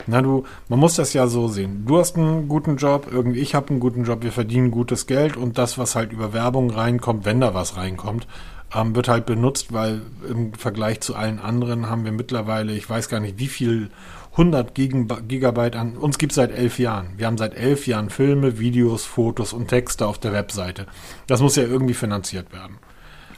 [0.08, 1.86] Na, du, man muss das ja so sehen.
[1.86, 5.38] Du hast einen guten Job, irgendwie ich habe einen guten Job, wir verdienen gutes Geld
[5.38, 8.28] und das, was halt über Werbung reinkommt, wenn da was reinkommt,
[8.74, 13.10] ähm, wird halt benutzt, weil im Vergleich zu allen anderen haben wir mittlerweile, ich weiß
[13.10, 13.90] gar nicht, wie viel
[14.32, 15.98] 100 Gigabyte an.
[15.98, 17.10] Uns gibt es seit elf Jahren.
[17.18, 20.86] Wir haben seit elf Jahren Filme, Videos, Fotos und Texte auf der Webseite.
[21.28, 22.78] Das muss ja irgendwie finanziert werden.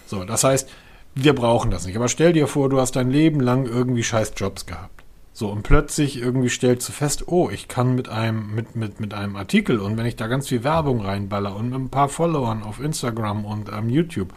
[0.05, 0.69] So, das heißt,
[1.15, 1.95] wir brauchen das nicht.
[1.95, 5.00] Aber stell dir vor, du hast dein Leben lang irgendwie scheiß Jobs gehabt.
[5.33, 9.13] So, und plötzlich irgendwie stellst du fest, oh, ich kann mit einem, mit, mit, mit
[9.13, 12.63] einem Artikel und wenn ich da ganz viel Werbung reinballer und mit ein paar Followern
[12.63, 14.33] auf Instagram und ähm, YouTube,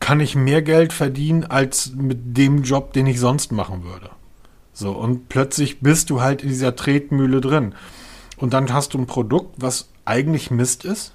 [0.00, 4.10] kann ich mehr Geld verdienen als mit dem Job, den ich sonst machen würde.
[4.72, 7.74] So, und plötzlich bist du halt in dieser Tretmühle drin.
[8.36, 11.12] Und dann hast du ein Produkt, was eigentlich Mist ist.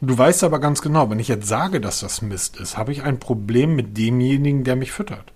[0.00, 3.02] Du weißt aber ganz genau, wenn ich jetzt sage, dass das Mist ist, habe ich
[3.02, 5.32] ein Problem mit demjenigen, der mich füttert.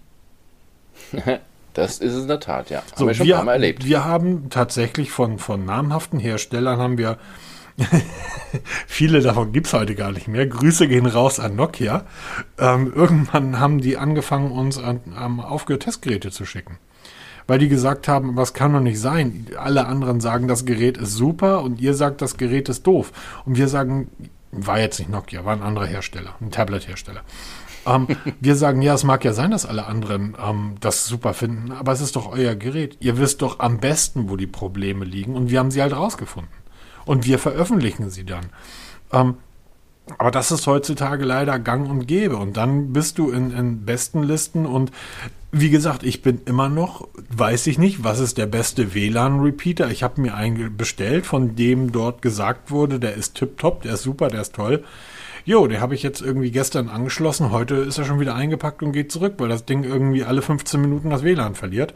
[1.76, 2.78] Das ist es in der Tat, ja.
[2.78, 3.84] Haben so, wir schon wir, ein paar Mal erlebt.
[3.84, 7.18] Wir haben tatsächlich von, von namhaften Herstellern haben wir
[8.86, 10.46] viele davon gibt es heute gar nicht mehr.
[10.46, 12.06] Grüße gehen raus an Nokia.
[12.58, 16.78] Ähm, irgendwann haben die angefangen, uns an, um, aufgehört, Testgeräte zu schicken.
[17.46, 19.46] Weil die gesagt haben, was kann doch nicht sein.
[19.58, 23.12] Alle anderen sagen, das Gerät ist super und ihr sagt, das Gerät ist doof.
[23.44, 24.10] Und wir sagen,
[24.50, 27.20] war jetzt nicht Nokia, war ein anderer Hersteller, ein Tablet-Hersteller.
[27.86, 28.08] Ähm,
[28.40, 31.92] wir sagen, ja, es mag ja sein, dass alle anderen ähm, das super finden, aber
[31.92, 32.96] es ist doch euer Gerät.
[33.00, 36.52] Ihr wisst doch am besten, wo die Probleme liegen und wir haben sie halt rausgefunden.
[37.04, 38.46] Und wir veröffentlichen sie dann.
[39.12, 39.36] Ähm,
[40.18, 42.36] aber das ist heutzutage leider gang und gäbe.
[42.36, 44.92] Und dann bist du in, in besten Listen und
[45.52, 49.90] wie gesagt, ich bin immer noch, weiß ich nicht, was ist der beste WLAN-Repeater.
[49.90, 54.02] Ich habe mir einen bestellt, von dem dort gesagt wurde, der ist tipptopp, der ist
[54.02, 54.84] super, der ist toll.
[55.46, 57.52] Jo, den habe ich jetzt irgendwie gestern angeschlossen.
[57.52, 60.80] Heute ist er schon wieder eingepackt und geht zurück, weil das Ding irgendwie alle 15
[60.80, 61.94] Minuten das WLAN verliert.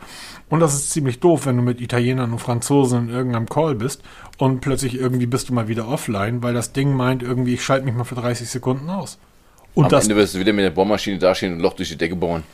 [0.48, 4.02] Und das ist ziemlich doof, wenn du mit Italienern und Franzosen in irgendeinem Call bist
[4.38, 7.86] und plötzlich irgendwie bist du mal wieder offline, weil das Ding meint irgendwie, ich schalte
[7.86, 9.18] mich mal für 30 Sekunden aus.
[9.74, 11.88] Und Am das, Ende wirst du wieder mit der Bohrmaschine dastehen und ein Loch durch
[11.88, 12.44] die Decke bohren.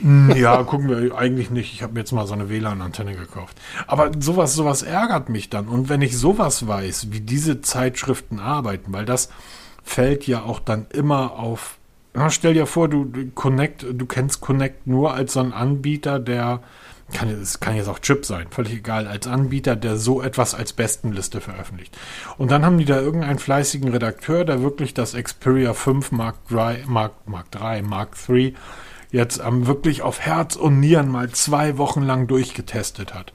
[0.00, 1.74] Hm, ja, gucken wir eigentlich nicht.
[1.74, 3.58] Ich habe mir jetzt mal so eine WLAN-Antenne gekauft.
[3.86, 5.68] Aber sowas, sowas ärgert mich dann.
[5.68, 9.28] Und wenn ich sowas weiß, wie diese Zeitschriften arbeiten, weil das
[9.82, 11.78] fällt ja auch dann immer auf.
[12.14, 16.60] Na, stell dir vor, du Connect, du kennst Connect nur als so einen Anbieter, der
[17.12, 20.72] kann, es kann jetzt auch Chip sein, völlig egal, als Anbieter, der so etwas als
[20.72, 21.96] Bestenliste veröffentlicht.
[22.38, 26.84] Und dann haben die da irgendeinen fleißigen Redakteur, der wirklich das Xperia 5 Mark III,
[26.86, 28.54] Mark, Mark III, Mark III
[29.10, 33.32] jetzt ähm, wirklich auf Herz und Nieren mal zwei Wochen lang durchgetestet hat.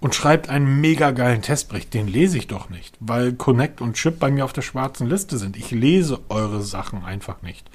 [0.00, 1.92] Und schreibt einen mega geilen Testbericht.
[1.92, 5.38] Den lese ich doch nicht, weil Connect und Chip bei mir auf der schwarzen Liste
[5.38, 5.56] sind.
[5.56, 7.68] Ich lese eure Sachen einfach nicht.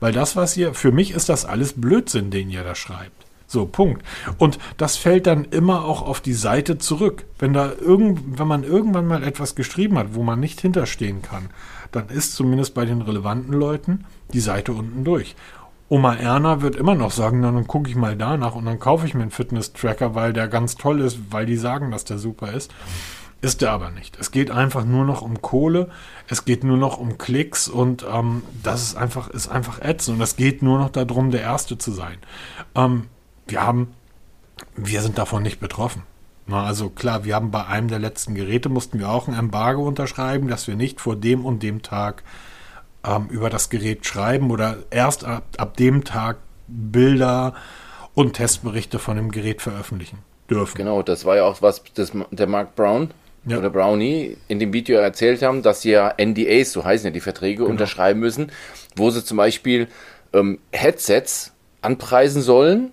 [0.00, 3.28] Weil das, was ihr, für mich ist das alles Blödsinn, den ihr da schreibt.
[3.50, 4.04] So, Punkt.
[4.36, 7.24] Und das fällt dann immer auch auf die Seite zurück.
[7.38, 11.48] Wenn da irgend, wenn man irgendwann mal etwas geschrieben hat, wo man nicht hinterstehen kann,
[11.90, 15.34] dann ist zumindest bei den relevanten Leuten die Seite unten durch.
[15.90, 19.14] Oma Erna wird immer noch sagen, dann gucke ich mal danach und dann kaufe ich
[19.14, 22.72] mir einen Fitness-Tracker, weil der ganz toll ist, weil die sagen, dass der super ist.
[23.40, 24.18] Ist der aber nicht.
[24.18, 25.88] Es geht einfach nur noch um Kohle,
[26.26, 30.22] es geht nur noch um Klicks und ähm, das ist einfach, ist einfach ätzend und
[30.22, 32.18] es geht nur noch darum, der Erste zu sein.
[32.74, 33.06] Ähm,
[33.46, 33.94] wir haben,
[34.76, 36.02] wir sind davon nicht betroffen.
[36.48, 39.86] Na, also klar, wir haben bei einem der letzten Geräte mussten wir auch ein Embargo
[39.86, 42.24] unterschreiben, dass wir nicht vor dem und dem Tag
[43.08, 47.54] ähm, über das Gerät schreiben oder erst ab, ab dem Tag Bilder
[48.14, 50.18] und Testberichte von dem Gerät veröffentlichen
[50.50, 50.76] dürfen.
[50.76, 53.10] Genau, das war ja auch was das, der Mark Brown
[53.44, 53.58] ja.
[53.58, 57.20] oder Brownie in dem Video erzählt haben, dass sie ja NDAs, so heißen ja die
[57.20, 57.70] Verträge, genau.
[57.70, 58.52] unterschreiben müssen,
[58.96, 59.88] wo sie zum Beispiel
[60.32, 62.92] ähm, Headsets anpreisen sollen,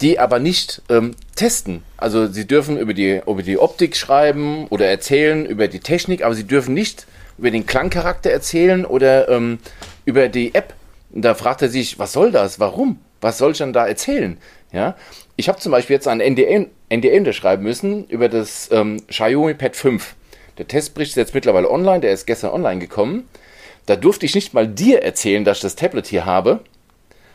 [0.00, 1.82] die aber nicht ähm, testen.
[1.96, 6.34] Also sie dürfen über die, über die Optik schreiben oder erzählen über die Technik, aber
[6.34, 7.06] sie dürfen nicht
[7.42, 9.58] über den Klangcharakter erzählen oder ähm,
[10.04, 10.74] über die App.
[11.10, 12.60] Und da fragt er sich, was soll das?
[12.60, 13.00] Warum?
[13.20, 14.38] Was soll ich dann da erzählen?
[14.70, 14.94] Ja,
[15.34, 19.74] ich habe zum Beispiel jetzt ein NDA, NDA unterschreiben müssen über das ähm, Xiaomi Pad
[19.74, 20.14] 5.
[20.56, 23.28] Der Testbericht ist jetzt mittlerweile online, der ist gestern online gekommen.
[23.86, 26.60] Da durfte ich nicht mal dir erzählen, dass ich das Tablet hier habe.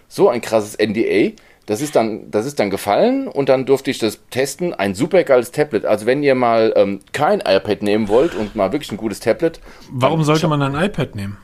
[0.07, 1.33] So ein krasses NDA.
[1.67, 4.73] Das ist dann, das ist dann gefallen und dann durfte ich das testen.
[4.73, 5.85] Ein super geiles Tablet.
[5.85, 9.59] Also wenn ihr mal ähm, kein iPad nehmen wollt und mal wirklich ein gutes Tablet.
[9.91, 11.37] Warum sollte man ein iPad nehmen?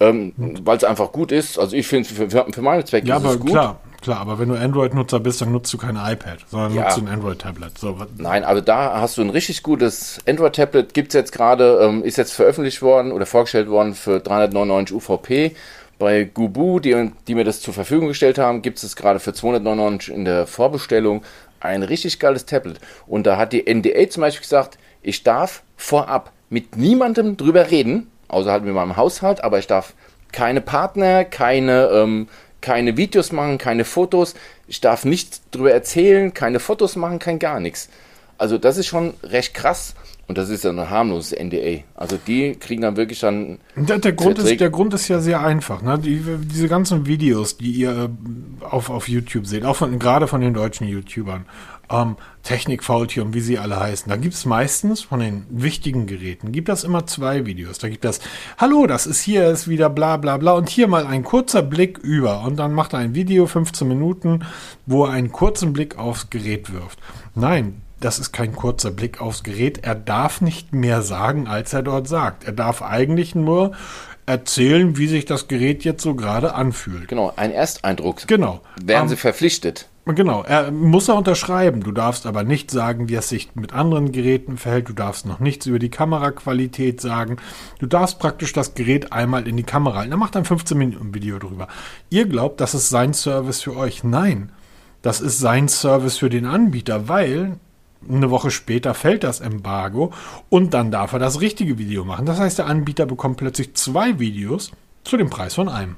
[0.00, 1.60] Ähm, Weil es einfach gut ist.
[1.60, 3.50] Also ich finde für, für, für meine Zwecke ja, ist es gut.
[3.50, 3.80] Klar.
[4.02, 6.82] Klar, aber wenn du Android-Nutzer bist, dann nutzt du kein iPad, sondern ja.
[6.82, 7.78] nutzt ein Android-Tablet.
[7.78, 12.02] So, Nein, also da hast du ein richtig gutes Android-Tablet, gibt es jetzt gerade, ähm,
[12.02, 15.54] ist jetzt veröffentlicht worden oder vorgestellt worden für 399 UVP.
[16.02, 20.12] Bei Gubu, die, die mir das zur Verfügung gestellt haben, gibt es gerade für 299
[20.12, 21.22] in der Vorbestellung
[21.60, 22.80] ein richtig geiles Tablet.
[23.06, 28.10] Und da hat die NDA zum Beispiel gesagt, ich darf vorab mit niemandem drüber reden,
[28.26, 29.94] außer halt mit meinem Haushalt, aber ich darf
[30.32, 32.26] keine Partner, keine, ähm,
[32.60, 34.34] keine Videos machen, keine Fotos.
[34.66, 37.88] Ich darf nichts drüber erzählen, keine Fotos machen, kein gar nichts.
[38.38, 39.94] Also das ist schon recht krass.
[40.28, 41.82] Und das ist ja ein harmloses NDA.
[41.94, 43.58] Also die kriegen dann wirklich dann.
[43.76, 45.82] Der, der Grund, ist, der Grund ist ja sehr einfach.
[45.82, 45.98] Ne?
[45.98, 50.40] Die, diese ganzen Videos, die ihr äh, auf, auf YouTube seht, auch von, gerade von
[50.40, 51.44] den deutschen YouTubern,
[51.90, 56.50] ähm, Technik-Faultier und wie sie alle heißen, da gibt es meistens von den wichtigen Geräten,
[56.50, 57.78] gibt das immer zwei Videos.
[57.78, 58.20] Da gibt das,
[58.58, 61.98] hallo, das ist hier, ist wieder bla bla bla und hier mal ein kurzer Blick
[61.98, 62.42] über.
[62.44, 64.44] Und dann macht er ein Video, 15 Minuten,
[64.86, 66.98] wo er einen kurzen Blick aufs Gerät wirft.
[67.34, 69.84] Nein, das ist kein kurzer Blick aufs Gerät.
[69.84, 72.44] Er darf nicht mehr sagen, als er dort sagt.
[72.44, 73.72] Er darf eigentlich nur
[74.26, 77.08] erzählen, wie sich das Gerät jetzt so gerade anfühlt.
[77.08, 78.26] Genau, ein Ersteindruck.
[78.26, 78.60] Genau.
[78.82, 79.88] Werden um, Sie verpflichtet.
[80.04, 81.82] Genau, er muss er unterschreiben.
[81.82, 84.88] Du darfst aber nicht sagen, wie es sich mit anderen Geräten verhält.
[84.88, 87.36] Du darfst noch nichts über die Kameraqualität sagen.
[87.78, 90.10] Du darfst praktisch das Gerät einmal in die Kamera halten.
[90.10, 91.68] Er macht ein 15 Minuten Video drüber.
[92.10, 94.02] Ihr glaubt, das ist sein Service für euch.
[94.02, 94.50] Nein,
[95.02, 97.58] das ist sein Service für den Anbieter, weil
[98.08, 100.12] eine Woche später fällt das Embargo
[100.48, 102.26] und dann darf er das richtige Video machen.
[102.26, 104.72] Das heißt, der Anbieter bekommt plötzlich zwei Videos
[105.04, 105.96] zu dem Preis von einem.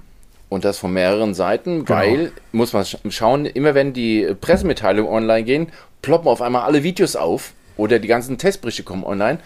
[0.48, 1.98] Und das von mehreren Seiten, genau.
[1.98, 7.16] weil, muss man schauen, immer wenn die Pressemitteilungen online gehen, ploppen auf einmal alle Videos
[7.16, 9.38] auf oder die ganzen Testberichte kommen online.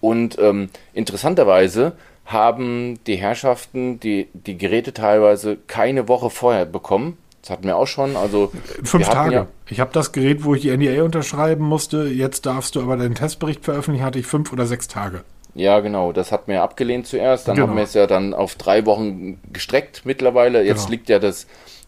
[0.00, 1.92] Und ähm, interessanterweise
[2.26, 7.86] haben die Herrschaften die, die Geräte teilweise keine Woche vorher bekommen, das hatten wir auch
[7.86, 8.16] schon.
[8.16, 8.50] Also
[8.82, 9.34] fünf Tage.
[9.34, 12.04] Ja ich habe das Gerät, wo ich die NDA unterschreiben musste.
[12.04, 14.04] Jetzt darfst du aber deinen Testbericht veröffentlichen.
[14.04, 15.22] Hatte ich fünf oder sechs Tage.
[15.54, 16.12] Ja, genau.
[16.12, 17.48] Das hat mir abgelehnt zuerst.
[17.48, 17.68] Dann genau.
[17.68, 20.62] haben wir es ja dann auf drei Wochen gestreckt mittlerweile.
[20.64, 20.90] Jetzt genau.
[20.90, 21.46] liegt ja das,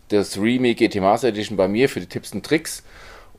[0.09, 2.83] das Remi GT Master Edition bei mir für die Tipps und Tricks.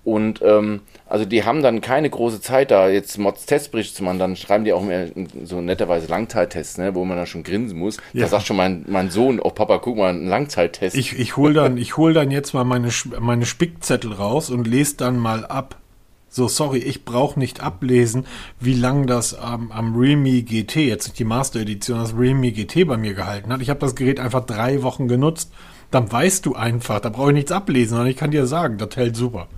[0.08, 4.20] Und ähm, also die haben dann keine große Zeit da, jetzt Mods Testberichte zu machen,
[4.20, 5.10] dann schreiben die auch mehr
[5.44, 7.98] so netterweise Langzeittests, ne, wo man dann schon grinsen muss.
[8.14, 8.22] Ja.
[8.22, 10.96] Da sagt schon mein, mein Sohn, oh Papa, guck mal, ein Langzeittest.
[10.96, 12.88] Ich, ich hol dann, ich hol dann jetzt mal meine,
[13.20, 15.76] meine Spickzettel raus und lese dann mal ab.
[16.30, 18.28] So, sorry, ich brauche nicht ablesen,
[18.62, 22.88] wie lang das ähm, am Realme GT, jetzt nicht die Master Edition, das Realme GT
[22.88, 23.62] bei mir gehalten hat.
[23.62, 25.52] Ich habe das Gerät einfach drei Wochen genutzt.
[25.92, 28.96] Dann weißt du einfach, da brauche ich nichts ablesen, sondern ich kann dir sagen, das
[28.96, 29.50] hält super.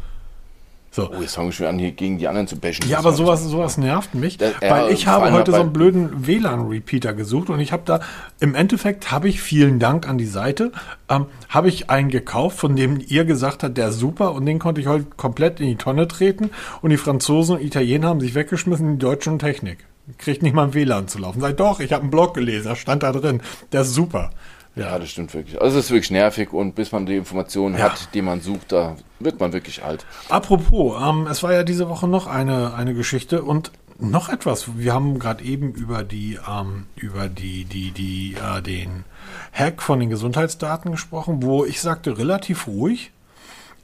[0.91, 1.11] So.
[1.11, 2.87] Oh, jetzt fangen wir schon an, hier gegen die anderen zu bashen.
[2.89, 6.25] Ja, aber sowas, sowas nervt mich, das, weil ja, ich habe heute so einen blöden
[6.25, 7.99] WLAN-Repeater gesucht und ich habe da,
[8.39, 10.71] im Endeffekt habe ich, vielen Dank an die Seite,
[11.07, 14.57] ähm, habe ich einen gekauft, von dem ihr gesagt habt, der ist super und den
[14.57, 16.49] konnte ich heute komplett in die Tonne treten
[16.81, 19.85] und die Franzosen und Italiener haben sich weggeschmissen, die Deutschen und Technik.
[20.17, 21.39] Kriegt nicht mal ein WLAN zu laufen.
[21.39, 24.31] Sag doch, ich habe einen Blog gelesen, da stand da drin, der ist super.
[24.75, 25.61] Ja, das stimmt wirklich.
[25.61, 27.85] Also es ist wirklich nervig und bis man die Informationen ja.
[27.85, 30.05] hat, die man sucht, da wird man wirklich alt.
[30.29, 34.77] Apropos, ähm, es war ja diese Woche noch eine, eine Geschichte und noch etwas.
[34.77, 39.03] Wir haben gerade eben über die, ähm, über die, die, die, äh, den
[39.51, 43.11] Hack von den Gesundheitsdaten gesprochen, wo ich sagte relativ ruhig.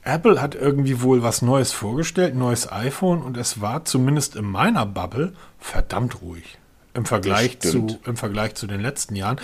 [0.02, 4.86] Apple hat irgendwie wohl was Neues vorgestellt, neues iPhone und es war zumindest in meiner
[4.86, 6.58] Bubble verdammt ruhig
[6.94, 9.38] im Vergleich zu im Vergleich zu den letzten Jahren.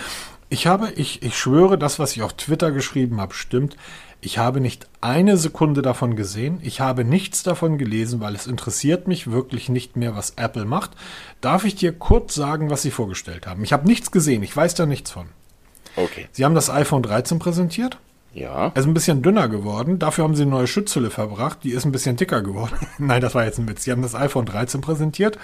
[0.53, 3.75] Ich habe, ich, ich schwöre, das, was ich auf Twitter geschrieben habe, stimmt.
[4.21, 6.59] Ich habe nicht eine Sekunde davon gesehen.
[6.61, 10.91] Ich habe nichts davon gelesen, weil es interessiert mich wirklich nicht mehr, was Apple macht.
[11.41, 13.63] Darf ich dir kurz sagen, was sie vorgestellt haben?
[13.63, 14.43] Ich habe nichts gesehen.
[14.43, 15.25] Ich weiß da nichts von.
[15.95, 16.27] Okay.
[16.31, 17.97] Sie haben das iPhone 13 präsentiert.
[18.33, 18.71] Ja.
[18.73, 19.99] Er ist ein bisschen dünner geworden.
[19.99, 21.59] Dafür haben sie eine neue Schutzhülle verbracht.
[21.63, 22.75] Die ist ein bisschen dicker geworden.
[22.97, 23.83] Nein, das war jetzt ein Witz.
[23.83, 25.37] Sie haben das iPhone 13 präsentiert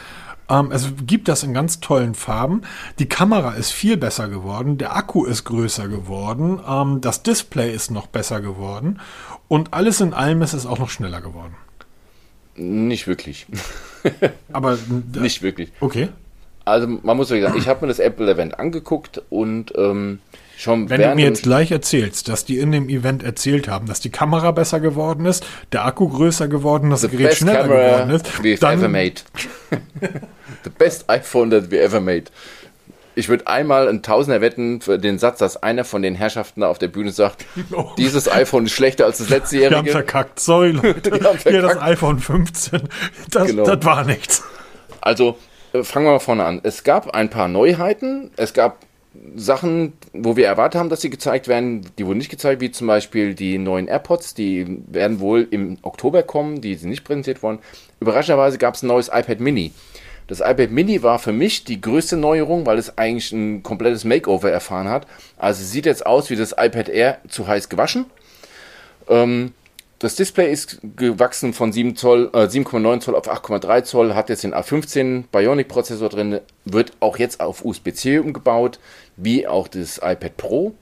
[0.49, 2.63] ähm, es gibt das in ganz tollen Farben.
[2.97, 4.77] Die Kamera ist viel besser geworden.
[4.77, 6.59] Der Akku ist größer geworden.
[6.67, 8.99] Ähm, das Display ist noch besser geworden.
[9.47, 11.55] Und alles in allem ist es auch noch schneller geworden.
[12.55, 13.45] Nicht wirklich.
[14.51, 15.71] Aber äh, nicht wirklich.
[15.79, 16.09] Okay.
[16.65, 20.19] Also man muss sagen, ich habe mir das Apple Event angeguckt und ähm,
[20.59, 24.01] schon Wenn du mir jetzt gleich erzählst, dass die in dem Event erzählt haben, dass
[24.01, 28.59] die Kamera besser geworden ist, der Akku größer geworden, das Gerät schneller geworden ist, we've
[28.59, 29.15] dann ever made.
[30.63, 32.25] The best iPhone that we ever made.
[33.15, 36.67] Ich würde einmal ein Tausender wetten für den Satz, dass einer von den Herrschaften da
[36.67, 37.91] auf der Bühne sagt, oh.
[37.97, 39.71] dieses iPhone ist schlechter als das letztejährige.
[39.71, 41.11] Wir haben verkackt, sorry Leute.
[41.43, 42.81] Hier das iPhone 15,
[43.31, 43.63] das, genau.
[43.63, 44.43] das war nichts.
[44.99, 45.37] Also
[45.71, 46.59] äh, fangen wir mal vorne an.
[46.63, 48.31] Es gab ein paar Neuheiten.
[48.35, 48.85] Es gab
[49.35, 52.87] Sachen, wo wir erwartet haben, dass sie gezeigt werden, die wurden nicht gezeigt, wie zum
[52.87, 57.59] Beispiel die neuen AirPods, die werden wohl im Oktober kommen, die sind nicht präsentiert worden.
[57.99, 59.71] Überraschenderweise gab es ein neues iPad Mini.
[60.27, 64.51] Das iPad Mini war für mich die größte Neuerung, weil es eigentlich ein komplettes Makeover
[64.51, 65.07] erfahren hat.
[65.37, 68.05] Also es sieht jetzt aus wie das iPad Air zu heiß gewaschen.
[69.09, 69.53] Ähm,
[69.99, 74.43] das Display ist gewachsen von 7 Zoll, äh, 7,9 Zoll auf 8,3 Zoll, hat jetzt
[74.43, 78.79] den A15 Bionic Prozessor drin, wird auch jetzt auf USB-C umgebaut,
[79.17, 80.73] wie auch das iPad Pro.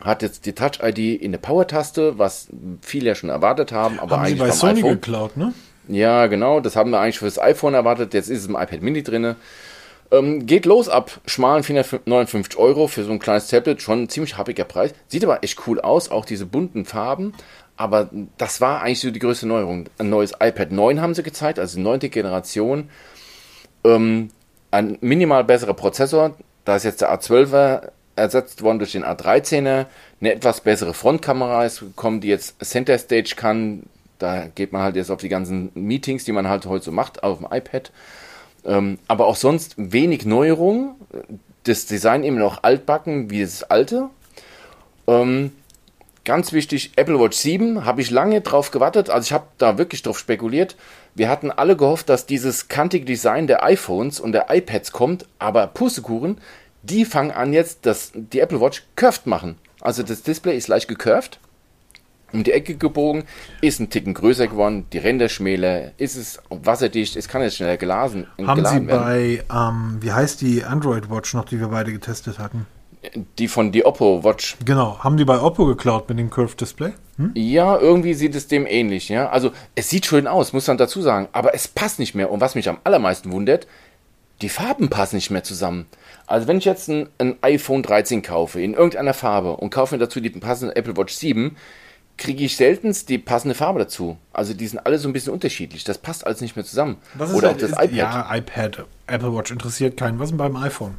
[0.00, 2.48] Hat jetzt die Touch ID in der Power-Taste, was
[2.80, 4.92] viele ja schon erwartet haben, aber haben eigentlich Sie bei Sony iPhone.
[4.92, 5.52] geklaut, ne?
[5.88, 8.82] Ja, genau, das haben wir eigentlich für das iPhone erwartet, jetzt ist es im iPad
[8.82, 9.34] Mini drin.
[10.10, 14.38] Ähm, geht los ab schmalen 459 Euro für so ein kleines Tablet, schon ein ziemlich
[14.38, 14.94] happiger Preis.
[15.08, 17.34] Sieht aber echt cool aus, auch diese bunten Farben.
[17.78, 19.88] Aber das war eigentlich so die größte Neuerung.
[19.98, 22.90] Ein neues iPad 9 haben sie gezeigt, also neunte Generation.
[23.84, 24.30] Ähm,
[24.72, 26.34] ein minimal besserer Prozessor.
[26.64, 29.86] Da ist jetzt der A12er ersetzt worden durch den A13er.
[30.20, 33.84] Eine etwas bessere Frontkamera ist gekommen, die jetzt Center Stage kann.
[34.18, 37.22] Da geht man halt jetzt auf die ganzen Meetings, die man halt heute so macht,
[37.22, 37.92] auf dem iPad.
[38.64, 40.96] Ähm, aber auch sonst wenig Neuerung.
[41.62, 44.10] Das Design immer noch altbacken wie das alte.
[45.06, 45.52] Ähm,
[46.28, 50.02] Ganz wichtig, Apple Watch 7 habe ich lange drauf gewartet, also ich habe da wirklich
[50.02, 50.76] drauf spekuliert.
[51.14, 55.68] Wir hatten alle gehofft, dass dieses kantige Design der iPhones und der iPads kommt, aber
[55.68, 56.38] Pustekuchen,
[56.82, 59.56] die fangen an jetzt, dass die Apple Watch curved machen.
[59.80, 61.40] Also das Display ist leicht gecurved,
[62.34, 63.24] um die Ecke gebogen,
[63.62, 67.78] ist ein Ticken größer geworden, die Ränder schmäler, ist es wasserdicht, es kann jetzt schneller
[67.78, 72.38] gelasen, Haben Sie bei, ähm, wie heißt die Android Watch noch, die wir beide getestet
[72.38, 72.66] hatten?
[73.38, 74.56] Die von die Oppo Watch.
[74.64, 74.98] Genau.
[75.00, 76.92] Haben die bei Oppo geklaut mit dem Curved Display?
[77.16, 77.32] Hm?
[77.34, 79.28] Ja, irgendwie sieht es dem ähnlich, ja.
[79.28, 82.30] Also es sieht schön aus, muss man dazu sagen, aber es passt nicht mehr.
[82.30, 83.66] Und was mich am allermeisten wundert,
[84.40, 85.86] die Farben passen nicht mehr zusammen.
[86.26, 89.98] Also wenn ich jetzt ein, ein iPhone 13 kaufe in irgendeiner Farbe und kaufe mir
[89.98, 91.56] dazu die passende Apple Watch 7,
[92.18, 94.18] kriege ich seltenst die passende Farbe dazu.
[94.32, 95.84] Also die sind alle so ein bisschen unterschiedlich.
[95.84, 96.98] Das passt alles nicht mehr zusammen.
[97.16, 97.92] Oder halt, auch das ist, iPad.
[97.92, 100.18] Ja, iPad, Apple Watch interessiert keinen.
[100.18, 100.94] Was ist denn beim iPhone?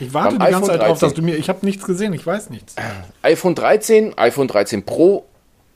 [0.00, 1.08] Ich warte die ganze Zeit 13.
[1.08, 1.36] dass du mir.
[1.36, 2.74] Ich habe nichts gesehen, ich weiß nichts.
[3.22, 5.24] iPhone 13, iPhone 13 Pro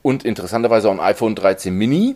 [0.02, 2.14] und interessanterweise auch ein iPhone 13 Mini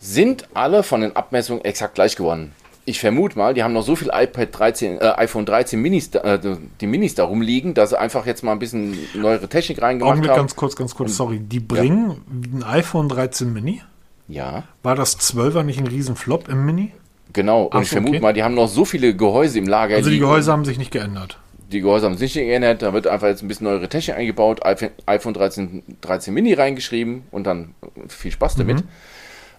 [0.00, 2.52] sind alle von den Abmessungen exakt gleich geworden.
[2.84, 6.56] Ich vermute mal, die haben noch so viel iPad 13, äh, iPhone 13 Minis, äh,
[6.80, 10.32] die Minis da rumliegen, dass sie einfach jetzt mal ein bisschen neuere Technik reingemacht Augenblick,
[10.32, 10.40] haben.
[10.40, 11.38] ganz kurz, ganz kurz, sorry.
[11.38, 12.66] Die bringen ja.
[12.66, 13.80] ein iPhone 13 Mini?
[14.26, 14.64] Ja.
[14.82, 16.92] War das 12er nicht ein Riesenflop im Mini?
[17.32, 18.22] Genau, und Ach, ich vermute okay.
[18.22, 19.96] mal, die haben noch so viele Gehäuse im Lager.
[19.96, 21.38] Also die Gehäuse haben sich nicht geändert.
[21.70, 24.60] Die Gehäuse haben sich nicht geändert, da wird einfach jetzt ein bisschen neuere Technik eingebaut,
[25.06, 27.74] iPhone 13, 13 Mini reingeschrieben und dann
[28.08, 28.78] viel Spaß damit.
[28.78, 28.88] Mhm.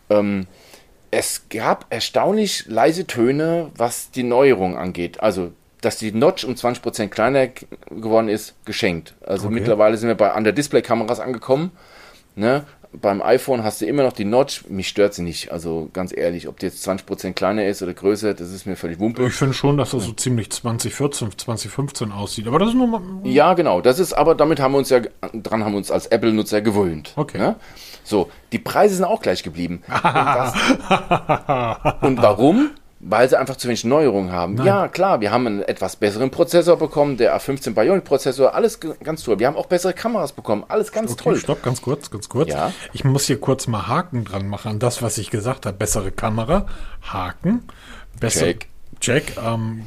[0.09, 0.47] Ähm,
[1.09, 5.21] Es gab erstaunlich leise Töne, was die Neuerung angeht.
[5.21, 5.51] Also,
[5.81, 7.47] dass die Notch um 20% kleiner
[7.89, 9.15] geworden ist, geschenkt.
[9.25, 9.55] Also okay.
[9.55, 11.71] mittlerweile sind wir bei Under-Display-Kameras angekommen.
[12.35, 12.63] Ne?
[13.01, 14.65] Beim iPhone hast du immer noch die Notch.
[14.69, 15.51] Mich stört sie nicht.
[15.51, 18.99] Also ganz ehrlich, ob die jetzt 20% kleiner ist oder größer, das ist mir völlig
[18.99, 19.25] wumpe.
[19.27, 22.47] Ich finde schon, dass das so ziemlich 2014, 2015 aussieht.
[22.47, 23.01] Aber das ist nur mal.
[23.23, 23.81] Ja, genau.
[23.81, 25.01] Das ist, aber damit haben wir uns ja,
[25.33, 27.13] dran haben wir uns als Apple-Nutzer gewöhnt.
[27.15, 27.39] Okay.
[27.39, 27.55] Ja?
[28.03, 29.81] So, die Preise sind auch gleich geblieben.
[29.87, 30.53] und, das,
[32.01, 32.71] und warum?
[33.05, 34.55] Weil sie einfach zu wenig Neuerungen haben.
[34.55, 34.65] Nein.
[34.65, 39.23] Ja, klar, wir haben einen etwas besseren Prozessor bekommen, der A15 Bionic Prozessor, alles ganz
[39.23, 39.39] toll.
[39.39, 41.35] Wir haben auch bessere Kameras bekommen, alles ganz okay, toll.
[41.35, 42.49] Stopp, ganz kurz, ganz kurz.
[42.49, 42.71] Ja?
[42.93, 45.75] Ich muss hier kurz mal Haken dran machen an das, was ich gesagt habe.
[45.75, 46.65] Bessere Kamera,
[47.01, 47.63] Haken,
[48.19, 48.45] besser.
[48.45, 48.67] Check.
[49.01, 49.33] Check.
[49.45, 49.83] Ähm,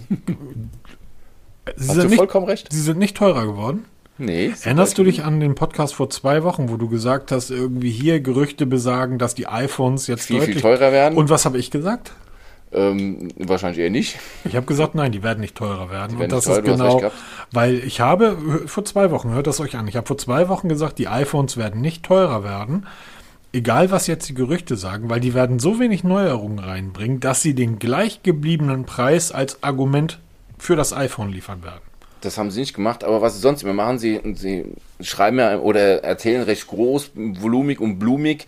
[1.76, 2.70] sie Hast du nicht, vollkommen recht.
[2.70, 3.86] Sie sind nicht teurer geworden.
[4.18, 4.52] Nee.
[4.62, 8.20] Erinnerst du dich an den Podcast vor zwei Wochen, wo du gesagt hast, irgendwie hier
[8.20, 11.18] Gerüchte besagen, dass die iPhones jetzt viel, deutlich viel teurer werden?
[11.18, 12.12] Und was habe ich gesagt?
[12.76, 14.18] Ähm, wahrscheinlich eher nicht.
[14.44, 16.18] Ich habe gesagt, nein, die werden nicht teurer werden.
[16.18, 17.10] Und das teuer, ist genau,
[17.50, 20.68] weil ich habe vor zwei Wochen, hört das euch an, ich habe vor zwei Wochen
[20.68, 22.86] gesagt, die iPhones werden nicht teurer werden.
[23.54, 27.54] Egal, was jetzt die Gerüchte sagen, weil die werden so wenig Neuerungen reinbringen, dass sie
[27.54, 30.18] den gleichgebliebenen Preis als Argument
[30.58, 31.80] für das iPhone liefern werden.
[32.20, 34.64] Das haben sie nicht gemacht, aber was sie sonst immer machen, sie, sie
[35.00, 38.46] schreiben ja oder erzählen recht groß, volumig und blumig,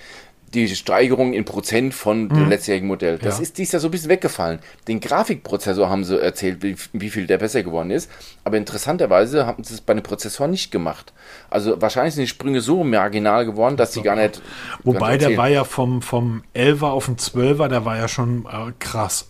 [0.54, 2.28] die Steigerung in Prozent von mhm.
[2.28, 3.18] dem letztjährigen Modell.
[3.18, 3.42] Das ja.
[3.42, 4.60] ist dies ja so ein bisschen weggefallen.
[4.86, 8.10] Den Grafikprozessor haben sie erzählt, wie, wie, viel der besser geworden ist.
[8.44, 11.12] Aber interessanterweise haben sie es bei den Prozessoren nicht gemacht.
[11.50, 14.40] Also wahrscheinlich sind die Sprünge so marginal geworden, dass sie gar nicht.
[14.84, 18.72] Wobei der war ja vom, vom 11er auf den 12er, der war ja schon äh,
[18.78, 19.28] krass.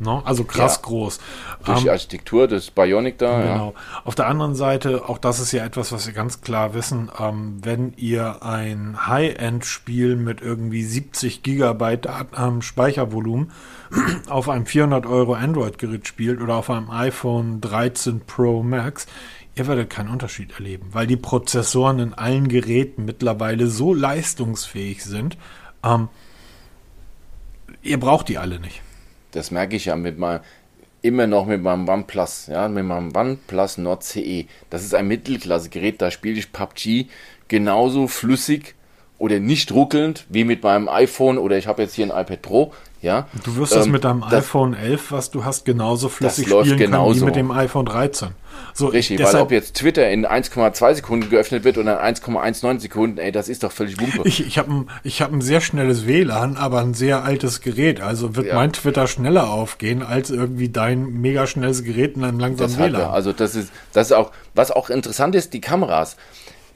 [0.00, 0.22] Ne?
[0.24, 0.82] Also krass ja.
[0.82, 1.18] groß.
[1.64, 3.40] Durch die ähm, Architektur des Bionic da.
[3.40, 3.74] Genau.
[3.76, 4.00] Ja.
[4.04, 7.58] Auf der anderen Seite, auch das ist ja etwas, was wir ganz klar wissen, ähm,
[7.62, 13.50] wenn ihr ein High-End-Spiel mit irgendwie 70 Gigabyte ähm, Speichervolumen
[14.28, 19.06] auf einem 400 Euro Android-Gerät spielt oder auf einem iPhone 13 Pro Max,
[19.56, 25.36] ihr werdet keinen Unterschied erleben, weil die Prozessoren in allen Geräten mittlerweile so leistungsfähig sind.
[25.82, 26.08] Ähm,
[27.82, 28.82] ihr braucht die alle nicht.
[29.32, 30.40] Das merke ich ja mit meinem,
[31.02, 34.46] immer noch mit meinem OnePlus, ja, mit meinem OnePlus Nord CE.
[34.70, 37.06] Das ist ein Mittelklasse-Gerät, da spiele ich PUBG
[37.48, 38.74] genauso flüssig
[39.18, 42.72] oder nicht ruckelnd wie mit meinem iPhone oder ich habe jetzt hier ein iPad Pro.
[43.00, 46.48] Ja, du wirst ähm, das mit deinem das, iPhone 11, was du hast, genauso flüssig
[46.48, 48.30] spielen können wie mit dem iPhone 13.
[48.74, 52.80] So, Richtig, deshalb, weil ob jetzt Twitter in 1,2 Sekunden geöffnet wird oder in 1,19
[52.80, 54.22] Sekunden, ey, das ist doch völlig wumpe.
[54.24, 58.00] Ich, ich habe ein, hab ein sehr schnelles WLAN, aber ein sehr altes Gerät.
[58.00, 58.54] Also wird ja.
[58.54, 63.10] mein Twitter schneller aufgehen als irgendwie dein mega schnelles Gerät in einem langsamen das WLAN.
[63.10, 66.16] Also das ist, das ist auch, was auch interessant ist, die Kameras.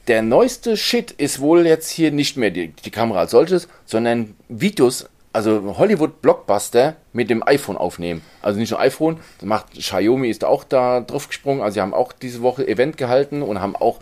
[0.07, 4.35] Der neueste Shit ist wohl jetzt hier nicht mehr die, die Kamera als solches, sondern
[4.49, 8.21] Videos also Hollywood-Blockbuster mit dem iPhone aufnehmen.
[8.41, 11.61] Also nicht nur iPhone, das macht Xiaomi ist auch da drauf gesprungen.
[11.61, 13.99] Also sie haben auch diese Woche Event gehalten und haben auch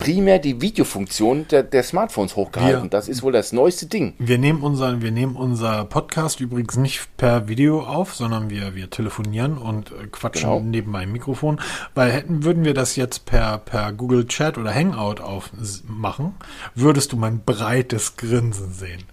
[0.00, 2.84] primär die Videofunktion der, der Smartphones hochgehalten.
[2.84, 4.14] Wir, das ist wohl das neueste Ding.
[4.18, 8.88] Wir nehmen, unseren, wir nehmen unser Podcast übrigens nicht per Video auf, sondern wir, wir
[8.88, 10.60] telefonieren und äh, quatschen genau.
[10.60, 11.60] neben meinem Mikrofon.
[11.94, 16.34] Weil hätten, würden wir das jetzt per, per Google Chat oder Hangout aufmachen,
[16.74, 19.04] würdest du mein breites Grinsen sehen.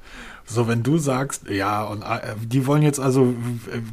[0.49, 3.35] So, wenn du sagst, ja, und äh, die wollen jetzt also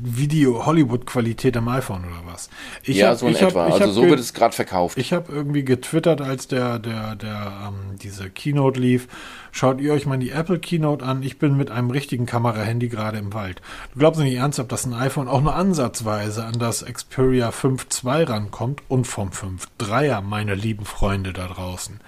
[0.00, 2.48] Video-Hollywood-Qualität am iPhone oder was?
[2.84, 3.64] Ich ja, hab, so in etwa.
[3.64, 4.96] Hab, also so wird es gerade verkauft.
[4.96, 9.08] Ich habe irgendwie getwittert, als der, der, der, ähm, diese Keynote lief.
[9.50, 11.24] Schaut ihr euch mal die Apple Keynote an.
[11.24, 13.60] Ich bin mit einem richtigen Kamerahandy gerade im Wald.
[13.92, 18.22] Du glaubst nicht ernsthaft, dass ein iPhone auch nur ansatzweise an das Xperia 5 II
[18.22, 21.98] rankommt und vom 5 3er, meine lieben Freunde da draußen.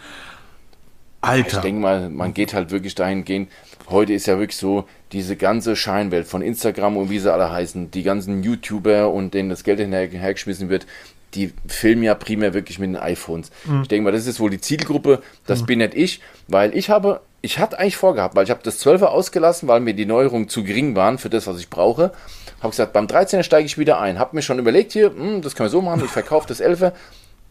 [1.20, 1.57] Alter.
[1.57, 3.51] Ich denke mal, man geht halt wirklich dahingehend.
[3.89, 7.91] Heute ist ja wirklich so, diese ganze Scheinwelt von Instagram und wie sie alle heißen,
[7.91, 10.87] die ganzen YouTuber und denen das Geld hinterhergeschmissen wird,
[11.34, 13.51] die filmen ja primär wirklich mit den iPhones.
[13.64, 13.82] Mhm.
[13.82, 15.66] Ich denke mal, das ist wohl die Zielgruppe, das mhm.
[15.66, 19.07] bin nicht ich, weil ich habe, ich hatte eigentlich vorgehabt, weil ich habe das 12er
[19.07, 22.12] ausgelassen, weil mir die Neuerungen zu gering waren für das, was ich brauche.
[22.61, 24.18] Habe gesagt, beim 13er steige ich wieder ein.
[24.18, 26.93] Habe mir schon überlegt hier, hm, das können wir so machen, ich verkaufe das 11er.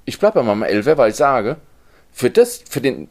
[0.05, 1.57] Ich bleibe bei meinem 11er, weil ich sage,
[2.11, 3.07] für das, für den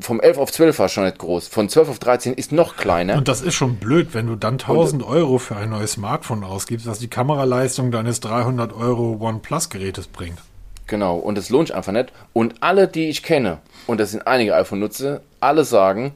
[0.00, 1.48] vom 11 auf 12 war schon nicht groß.
[1.48, 3.16] Von 12 auf 13 ist noch kleiner.
[3.16, 6.44] Und das ist schon blöd, wenn du dann 1000 und, Euro für ein neues Smartphone
[6.44, 10.38] ausgibst, was die Kameraleistung deines 300 Euro OnePlus-Gerätes bringt.
[10.86, 12.12] Genau, und das lohnt sich einfach nicht.
[12.32, 16.14] Und alle, die ich kenne, und das sind einige iPhone-Nutzer, alle sagen,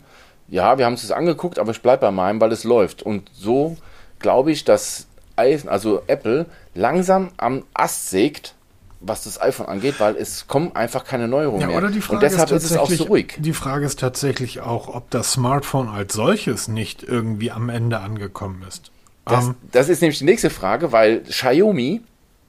[0.48, 3.02] ja, wir haben es angeguckt, aber ich bleibe bei meinem, weil es läuft.
[3.02, 3.76] Und so
[4.18, 5.06] glaube ich, dass
[5.36, 8.54] also Apple langsam am Ast sägt,
[9.02, 11.76] was das iPhone angeht, weil es kommen einfach keine Neuerungen ja, mehr.
[11.76, 13.34] Oder die Frage und deshalb ist, ist, es auch so ruhig.
[13.38, 18.64] Die Frage ist tatsächlich auch, ob das Smartphone als solches nicht irgendwie am Ende angekommen
[18.66, 18.90] ist.
[19.24, 19.54] Das, Ähm.
[19.72, 22.00] das ist nämlich die nächste Frage, weil Xiaomi,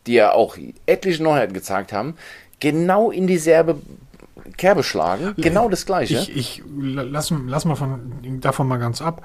[0.08, 2.16] die ja auch etliche Neuheiten gezeigt haben,
[2.60, 3.80] genau in dieselbe
[4.58, 5.34] Kerbe schlagen.
[5.38, 6.16] Genau das gleiche.
[6.16, 9.24] Ich, ich lass, lass mal von, davon mal ganz ab.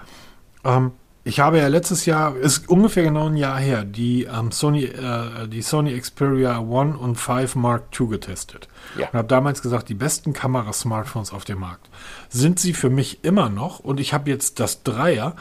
[0.64, 0.92] Ähm,
[1.28, 5.46] ich habe ja letztes Jahr, ist ungefähr genau ein Jahr her, die ähm, Sony, äh,
[5.46, 8.66] die Sony Xperia 1 und 5 Mark II getestet.
[8.96, 9.08] Ja.
[9.08, 11.90] Und habe damals gesagt, die besten Kamerasmartphones auf dem Markt.
[12.30, 13.78] Sind sie für mich immer noch?
[13.78, 15.36] Und ich habe jetzt das Dreier.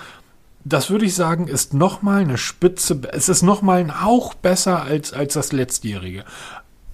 [0.65, 5.13] Das würde ich sagen, ist nochmal eine Spitze, es ist nochmal ein Hauch besser als,
[5.13, 6.25] als das letztjährige.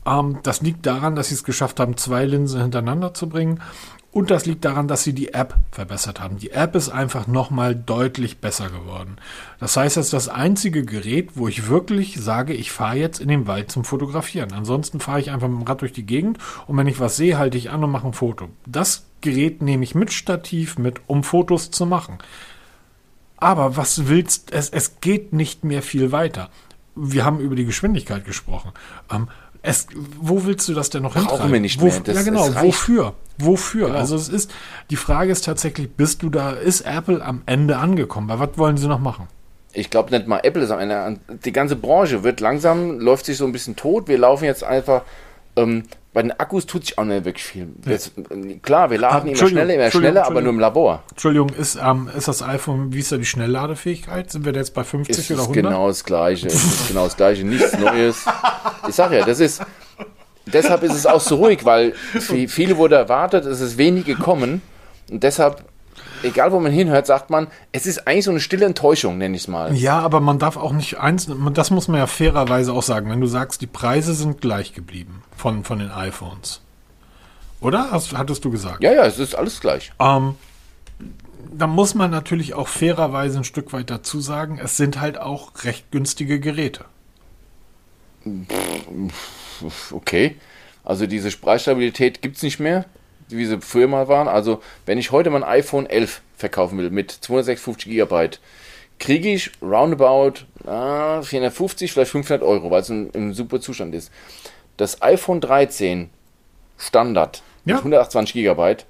[0.06, 3.60] Ähm, das liegt daran, dass sie es geschafft haben, zwei Linsen hintereinander zu bringen.
[4.14, 6.38] Und das liegt daran, dass sie die App verbessert haben.
[6.38, 9.18] Die App ist einfach nochmal deutlich besser geworden.
[9.60, 13.28] Das heißt, das ist das einzige Gerät, wo ich wirklich sage, ich fahre jetzt in
[13.28, 14.54] den Wald zum Fotografieren.
[14.54, 16.38] Ansonsten fahre ich einfach mit dem Rad durch die Gegend
[16.68, 18.50] und wenn ich was sehe, halte ich an und mache ein Foto.
[18.68, 22.20] Das Gerät nehme ich mit Stativ mit, um Fotos zu machen.
[23.38, 24.70] Aber was willst es?
[24.70, 26.52] Es geht nicht mehr viel weiter.
[26.96, 28.74] Wir haben über die Geschwindigkeit gesprochen.
[29.12, 29.28] Ähm,
[29.64, 29.88] es,
[30.20, 31.54] wo willst du das denn noch Brauchen hintreiben?
[31.54, 32.00] wir nicht mehr.
[32.04, 32.48] Das- ja, genau.
[32.62, 33.14] Wofür?
[33.40, 33.88] Wofür?
[33.88, 33.98] Genau.
[33.98, 34.52] Also es ist,
[34.92, 38.28] die Frage ist tatsächlich, bist du da, ist Apple am Ende angekommen?
[38.30, 39.28] Weil was wollen sie noch machen?
[39.72, 41.00] Ich glaube nicht mal Apple ist am Ende.
[41.00, 44.08] an- Die ganze Branche wird langsam, läuft sich so ein bisschen tot.
[44.08, 45.02] Wir laufen jetzt einfach.
[45.56, 45.84] Ähm,
[46.14, 47.70] bei den Akkus tut sich auch nicht wirklich viel.
[47.88, 48.12] Jetzt,
[48.62, 51.02] klar, wir laden immer Entschuldigung, schneller, immer schneller, aber nur im Labor.
[51.10, 54.30] Entschuldigung, ist, ähm, ist das iPhone, wie ist da die Schnellladefähigkeit?
[54.32, 55.64] Sind wir da jetzt bei 50 Es oder ist 100?
[55.72, 56.48] genau das Gleiche.
[56.48, 57.44] Es ist genau das Gleiche.
[57.46, 58.26] Nichts Neues.
[58.88, 59.62] Ich sag ja, das ist.
[60.46, 64.62] Deshalb ist es auch so ruhig, weil vi- viele wurde erwartet, es ist wenig gekommen.
[65.10, 65.64] Und deshalb,
[66.24, 69.44] egal wo man hinhört, sagt man, es ist eigentlich so eine stille Enttäuschung, nenne ich
[69.44, 69.76] es mal.
[69.76, 73.22] Ja, aber man darf auch nicht eins, das muss man ja fairerweise auch sagen, wenn
[73.22, 76.62] du sagst, die Preise sind gleich geblieben von, von den iPhones.
[77.62, 77.92] Oder?
[77.92, 78.84] Hast, hattest du gesagt?
[78.84, 79.94] Ja, ja, es ist alles gleich.
[80.00, 80.36] Ähm,
[81.52, 85.52] da muss man natürlich auch fairerweise ein Stück weit dazu sagen, es sind halt auch
[85.64, 86.86] recht günstige Geräte.
[89.92, 90.36] Okay.
[90.84, 92.86] Also diese Preisstabilität gibt es nicht mehr,
[93.30, 94.28] wie sie früher mal waren.
[94.28, 98.40] Also wenn ich heute mein iPhone 11 verkaufen will mit 256 Gigabyte,
[99.00, 104.12] kriege ich roundabout ah, 450, vielleicht 500 Euro, weil es im, super Zustand ist.
[104.78, 106.10] Das iPhone 13
[106.78, 107.76] Standard Ja.
[107.76, 108.86] mit 128 Gigabyte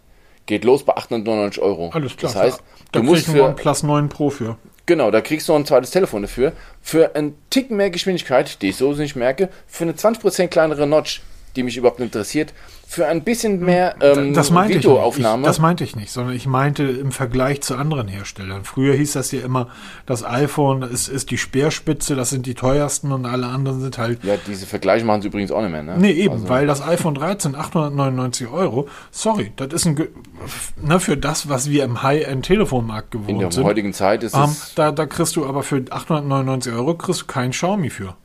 [0.46, 1.90] geht los bei 899 Euro.
[1.94, 2.34] Alles klar.
[2.34, 4.58] Das heißt, da du musst für, OnePlus 9 Pro für.
[4.86, 6.52] Genau, da kriegst du noch ein zweites Telefon dafür.
[6.82, 11.22] Für einen Tick mehr Geschwindigkeit, die ich so nicht merke, für eine 20% kleinere Notch,
[11.56, 12.54] die mich überhaupt nicht interessiert,
[12.94, 14.86] für ein bisschen mehr ähm, Das meinte ich nicht.
[14.86, 15.44] Ich, Videoaufnahme.
[15.46, 18.64] das meinte ich nicht, sondern ich meinte im Vergleich zu anderen Herstellern.
[18.66, 19.68] Früher hieß das ja immer,
[20.06, 24.24] das iPhone ist, ist die Speerspitze, das sind die teuersten und alle anderen sind halt
[24.24, 25.84] ja, diese Vergleiche machen sie übrigens auch nicht mehr.
[25.84, 25.96] Ne?
[25.98, 30.10] Nee, eben, Also, weil das iPhone 13 899 Euro, sorry, das ist ein, ge-
[30.82, 33.64] ne, für das, was wir im High-End-Telefonmarkt in der gewohnt sind.
[33.64, 34.74] heutigen Zeit ist Ähm, es.
[34.76, 38.16] da, da kriegst du aber für 899 Euro kriegst du kein Xiaomi für.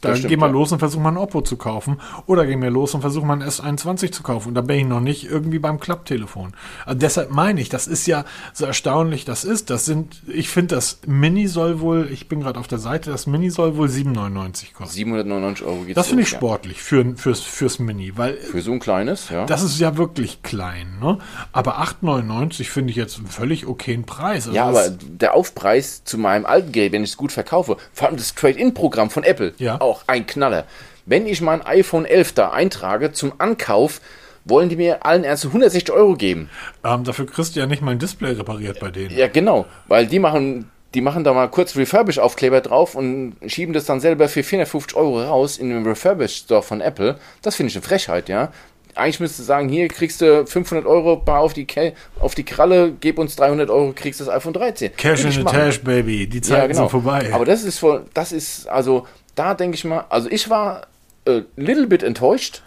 [0.00, 0.52] Da Das stimmt, geh mal ja.
[0.52, 2.00] los und versuch mal ein Oppo zu kaufen.
[2.26, 4.48] Oder geh mir los und versuch mal ein S21 zu kaufen.
[4.48, 6.52] Und da bin ich noch nicht irgendwie beim Klapptelefon.
[6.84, 9.70] Also deshalb meine ich, das ist ja so erstaunlich, das ist.
[9.70, 13.26] Das sind, ich finde, das Mini soll wohl, ich bin gerade auf der Seite, das
[13.26, 14.94] Mini soll wohl 7,99 kosten.
[14.94, 16.38] 799 Euro geht's Das finde ich ja.
[16.38, 19.46] sportlich für, fürs, fürs Mini, weil Für so ein kleines, ja.
[19.46, 21.18] das ist ja wirklich klein, ne?
[21.52, 24.46] Aber 8,99 finde ich jetzt einen völlig okayen Preis.
[24.46, 28.08] Also ja, aber der Aufpreis zu meinem alten Gerät, wenn ich es gut verkaufe, vor
[28.08, 29.80] allem das Trade-In-Programm von Apple, Ja.
[29.86, 30.64] Auch ein Knaller.
[31.06, 34.00] Wenn ich mein iPhone 11 da eintrage zum Ankauf,
[34.44, 36.50] wollen die mir allen Ernstes 160 Euro geben.
[36.84, 39.16] ähm, dafür kriegst du ja nicht mal ein Display repariert bei denen.
[39.16, 43.86] Ja, genau, weil die machen, die machen da mal kurz Refurbish-Aufkleber drauf und schieben das
[43.86, 47.18] dann selber für 450 Euro raus in den Refurbish-Store von Apple.
[47.42, 48.52] Das finde ich eine Frechheit, ja.
[48.94, 52.92] Eigentlich müsste sagen, hier kriegst du 500 Euro bar auf die, Ke auf die Kralle,
[52.98, 54.96] gib uns 300 Euro, kriegst das iPhone 13.
[54.96, 55.44] Cash in the.
[55.44, 56.26] Tash, Baby.
[56.26, 56.78] Die Zeiten Ja, genau.
[56.82, 57.30] sind vorbei.
[57.32, 59.06] Aber das ist voll, das ist, also,
[59.36, 60.88] da denke ich mal, also ich war
[61.24, 62.62] äh, little bit enttäuscht.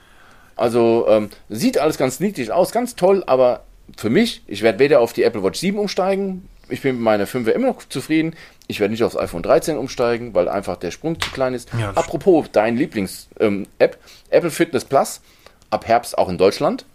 [0.56, 3.64] Also, ähm, sieht alles ganz niedlich aus, ganz toll, aber
[3.98, 7.26] für mich, ich werde weder auf die Apple Watch 7 umsteigen, ich bin mit meiner
[7.26, 8.36] 5er immer noch zufrieden,
[8.68, 11.70] ich werde nicht aufs iPhone 13 umsteigen, weil einfach der Sprung zu klein ist.
[11.80, 13.98] Ja, Apropos dein Lieblings-App,
[14.30, 15.22] Apple Fitness Plus,
[15.70, 16.86] ab Herbst auch in Deutschland.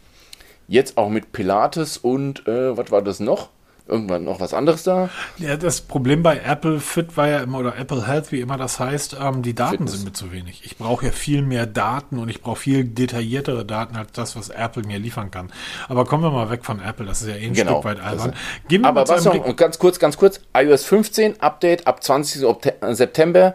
[0.68, 3.48] Jetzt auch mit Pilates und, äh, was war das noch?
[3.86, 5.10] Irgendwann noch was anderes da?
[5.36, 8.80] ja, das Problem bei Apple Fit war ja immer, oder Apple Health, wie immer das
[8.80, 9.92] heißt, ähm, die Daten Fitness.
[9.92, 10.62] sind mir zu wenig.
[10.64, 14.48] Ich brauche ja viel mehr Daten und ich brauche viel detailliertere Daten als das, was
[14.48, 15.52] Apple mir liefern kann.
[15.88, 17.72] Aber kommen wir mal weg von Apple, das ist ja eh ein Genau.
[17.72, 18.32] Stück weit albern.
[18.68, 22.42] Gehen wir Aber was noch, ganz kurz, ganz kurz, iOS 15 Update ab 20.
[22.44, 23.54] Okte- September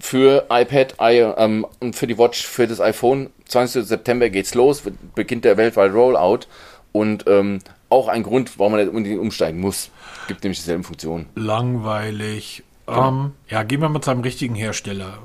[0.00, 3.30] für iPad ähm, und für die Watch, für das iPhone.
[3.46, 3.86] 20.
[3.86, 4.82] September geht's los,
[5.14, 6.40] beginnt der weltweite Rollout
[6.90, 7.60] und ähm,
[7.92, 9.90] auch ein Grund, warum man nicht unbedingt umsteigen muss.
[10.26, 11.26] Gibt nämlich dieselben Funktionen.
[11.34, 13.08] langweilig, Genau.
[13.08, 15.18] Ähm, ja, gehen wir mit seinem richtigen Hersteller.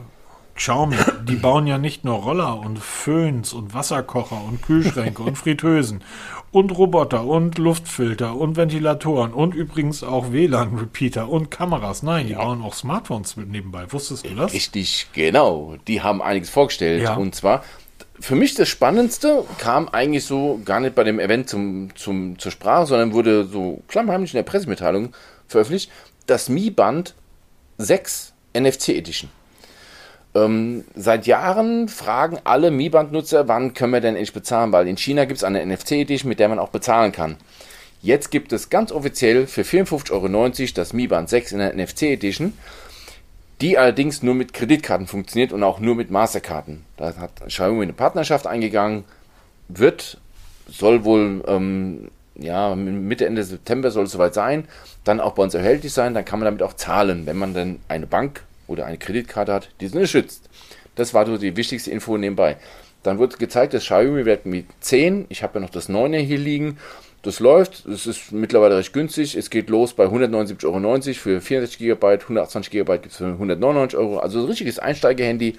[0.55, 0.95] Xiaomi,
[1.27, 6.03] die bauen ja nicht nur Roller und Föhns und Wasserkocher und Kühlschränke und Fritteusen
[6.51, 12.03] und Roboter und Luftfilter und Ventilatoren und übrigens auch WLAN-Repeater und Kameras.
[12.03, 12.39] Nein, die ja.
[12.39, 13.91] bauen auch Smartphones mit nebenbei.
[13.91, 14.53] Wusstest du das?
[14.53, 15.75] Richtig, genau.
[15.87, 17.03] Die haben einiges vorgestellt.
[17.03, 17.15] Ja.
[17.15, 17.63] Und zwar,
[18.19, 22.51] für mich das Spannendste kam eigentlich so gar nicht bei dem Event zum, zum, zur
[22.51, 25.13] Sprache, sondern wurde so klammheimlich in der Pressemitteilung
[25.47, 25.91] veröffentlicht.
[26.25, 27.13] Das Mi Band
[27.77, 29.29] 6 NFC Edition.
[30.35, 35.25] Ähm, seit Jahren fragen alle Mi-Band-Nutzer, wann können wir denn endlich bezahlen, weil in China
[35.25, 37.37] gibt es eine NFC-Edition, mit der man auch bezahlen kann.
[38.01, 42.53] Jetzt gibt es ganz offiziell für 54,90 Euro das Mi Band 6 in der NFC-Edition,
[43.61, 46.85] die allerdings nur mit Kreditkarten funktioniert und auch nur mit Masterkarten.
[46.95, 49.03] Da hat Xiaomi eine Partnerschaft eingegangen,
[49.67, 50.19] wird,
[50.69, 54.67] soll wohl ähm, ja, Mitte, Ende September soll es soweit sein,
[55.03, 57.79] dann auch bei uns erhältlich sein, dann kann man damit auch zahlen, wenn man dann
[57.87, 60.49] eine Bank oder eine Kreditkarte hat, die sie schützt.
[60.95, 62.57] Das war so die wichtigste Info nebenbei.
[63.03, 66.77] Dann wird gezeigt, das Xiaomi Redmi 10, ich habe ja noch das 9er hier liegen,
[67.23, 71.79] das läuft, es ist mittlerweile recht günstig, es geht los bei 179,90 Euro für 64
[71.79, 75.57] GB, 128 GB gibt es für 199 Euro, also ein richtiges Einsteiger-Handy.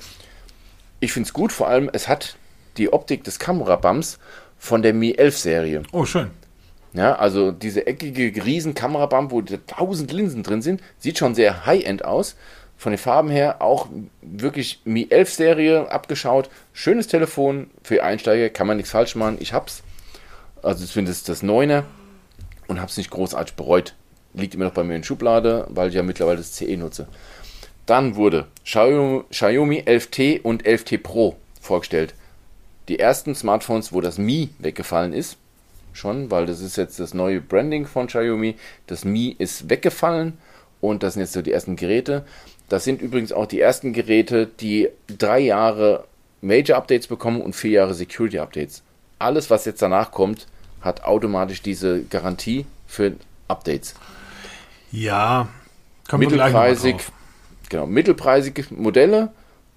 [1.01, 2.37] Ich finde es gut, vor allem es hat
[2.77, 4.19] die Optik des Kamerabums
[4.59, 5.83] von der Mi 11 Serie.
[5.93, 6.31] Oh, schön.
[6.95, 12.05] Ja, also diese eckige riesen Kamerabump, wo 1000 Linsen drin sind, sieht schon sehr High-End
[12.05, 12.37] aus
[12.79, 13.89] von den Farben her auch
[14.23, 16.49] wirklich Mi 11 Serie abgeschaut.
[16.73, 19.37] Schönes Telefon für Einsteiger, kann man nichts falsch machen.
[19.41, 19.83] Ich hab's.
[20.63, 21.85] Also es das 9er
[22.67, 23.95] und hab's nicht großartig bereut.
[24.35, 27.09] Liegt immer noch bei mir in Schublade, weil ich ja mittlerweile das CE nutze.
[27.87, 32.15] Dann wurde Xiaomi 11T und 11T Pro vorgestellt.
[32.89, 35.37] Die ersten Smartphones, wo das Mi weggefallen ist.
[35.95, 38.57] Schon, weil das ist jetzt das neue Branding von Xiaomi.
[38.87, 40.39] Das Mi ist weggefallen
[40.81, 42.25] und das sind jetzt so die ersten Geräte.
[42.69, 46.05] Das sind übrigens auch die ersten Geräte, die drei Jahre
[46.41, 48.83] Major Updates bekommen und vier Jahre Security Updates.
[49.19, 50.47] Alles, was jetzt danach kommt,
[50.81, 53.15] hat automatisch diese Garantie für
[53.49, 53.95] Updates.
[54.93, 55.49] Ja,
[56.17, 56.97] mittelpreisig,
[57.69, 59.33] genau, mittelpreisige Modelle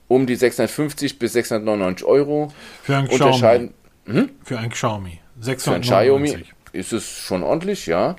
[0.07, 2.51] um die 650 bis 699 Euro.
[2.83, 3.71] Für ein Xiaomi.
[4.05, 4.29] Hm?
[4.43, 5.19] Für ein Xiaomi.
[5.39, 5.63] 699.
[5.63, 8.15] Für ein Xiaomi ist es schon ordentlich, ja.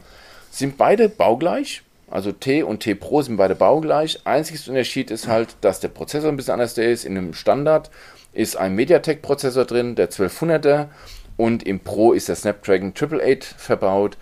[0.50, 1.82] Sind beide baugleich.
[2.10, 4.20] Also T und T Pro sind beide baugleich.
[4.24, 7.04] Einziges Unterschied ist halt, dass der Prozessor ein bisschen anders ist.
[7.04, 7.90] In einem Standard
[8.32, 10.88] ist ein MediaTek-Prozessor drin, der 1200er.
[11.36, 14.16] Und im Pro ist der Snapdragon 888 verbaut.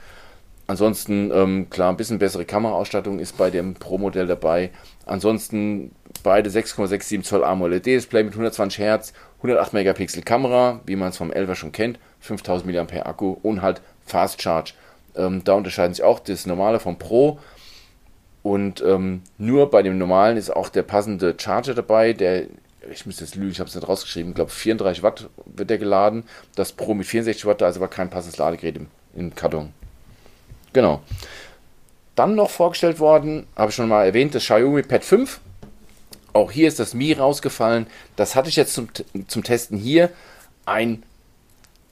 [0.66, 4.70] Ansonsten, ähm, klar, ein bisschen bessere Kameraausstattung ist bei dem Pro-Modell dabei.
[5.04, 5.90] Ansonsten
[6.22, 11.56] beide 6,67 Zoll AMOLED-Display mit 120 Hertz, 108 Megapixel Kamera, wie man es vom 11er
[11.56, 14.74] schon kennt, 5000 mAh Akku und halt Fast Charge.
[15.16, 17.40] Ähm, da unterscheiden sich auch das normale vom Pro
[18.42, 22.44] und ähm, nur bei dem normalen ist auch der passende Charger dabei, der,
[22.90, 25.78] ich müsste jetzt lügen, ich habe es nicht rausgeschrieben, ich glaube 34 Watt wird der
[25.78, 26.24] geladen.
[26.54, 29.72] Das Pro mit 64 Watt, da ist aber kein passendes Ladegerät im, im Karton.
[30.72, 31.02] Genau.
[32.16, 35.40] Dann noch vorgestellt worden, habe ich schon mal erwähnt, das Xiaomi Pad 5.
[36.32, 37.86] Auch hier ist das Mi rausgefallen.
[38.16, 38.88] Das hatte ich jetzt zum,
[39.26, 40.10] zum Testen hier.
[40.64, 41.02] Ein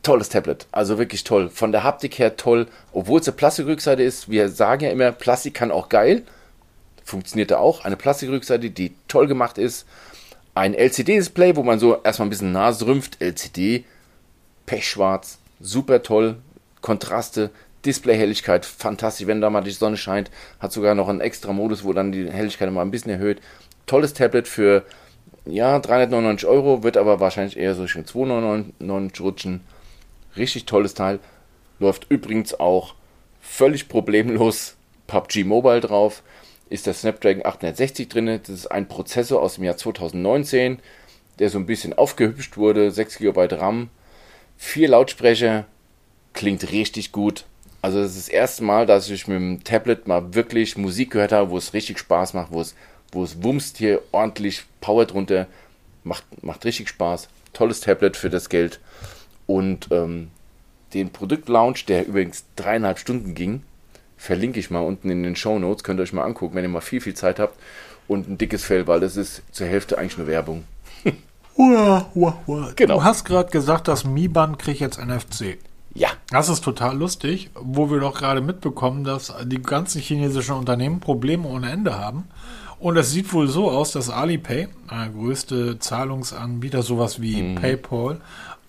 [0.03, 0.67] tolles Tablet.
[0.71, 1.49] Also wirklich toll.
[1.49, 2.69] Von der Haptik her toll.
[2.93, 4.31] Obwohl es eine Plastikrückseite ist.
[4.31, 6.25] Wir sagen ja immer, Plastik kann auch geil
[7.09, 7.85] funktionierte auch.
[7.85, 9.87] Eine Plastikrückseite, die toll gemacht ist.
[10.59, 13.23] Ein LCD-Display, wo man so erstmal ein bisschen Nase rümpft.
[13.23, 13.85] LCD,
[14.67, 16.39] pechschwarz, super toll.
[16.81, 17.51] Kontraste,
[17.87, 20.33] Displayhelligkeit, fantastisch, wenn da mal die Sonne scheint.
[20.59, 23.41] Hat sogar noch einen extra Modus, wo dann die Helligkeit mal ein bisschen erhöht.
[23.87, 24.85] Tolles Tablet für
[25.47, 29.61] ja, 399 Euro, wird aber wahrscheinlich eher so schon 299 rutschen.
[30.37, 31.21] Richtig tolles Teil.
[31.79, 32.97] Läuft übrigens auch
[33.41, 34.75] völlig problemlos
[35.07, 36.25] PUBG Mobile drauf
[36.71, 38.27] ist der Snapdragon 860 drin.
[38.27, 40.79] Das ist ein Prozessor aus dem Jahr 2019,
[41.39, 42.91] der so ein bisschen aufgehübscht wurde.
[42.91, 43.91] 6 GB RAM,
[44.59, 45.67] 4 Lautsprecher,
[46.33, 47.45] klingt richtig gut.
[47.81, 51.33] Also das ist das erste Mal, dass ich mit dem Tablet mal wirklich Musik gehört
[51.33, 52.75] habe, wo es richtig Spaß macht, wo es,
[53.13, 55.47] wo es wumst hier ordentlich Power drunter.
[56.03, 57.29] Macht, macht richtig Spaß.
[57.53, 58.81] Tolles Tablet für das Geld.
[59.47, 60.31] Und ähm,
[60.95, 63.63] den Produktlaunch, der übrigens dreieinhalb Stunden ging,
[64.19, 65.85] verlinke ich mal unten in den Show Notes.
[65.85, 67.59] Könnt ihr euch mal angucken, wenn ihr mal viel, viel Zeit habt.
[68.07, 70.65] Und ein dickes Fell, weil das ist zur Hälfte eigentlich nur Werbung.
[71.57, 72.73] Uah, uah, uah.
[72.77, 72.99] Genau.
[72.99, 75.59] Du hast gerade gesagt, das Mi-Band kriegt jetzt NFC.
[75.93, 76.11] Ja.
[76.31, 81.49] Das ist total lustig, wo wir doch gerade mitbekommen, dass die ganzen chinesischen Unternehmen Probleme
[81.49, 82.29] ohne Ende haben.
[82.79, 87.55] Und es sieht wohl so aus, dass Alipay, der größte Zahlungsanbieter, sowas wie mhm.
[87.57, 88.21] PayPal,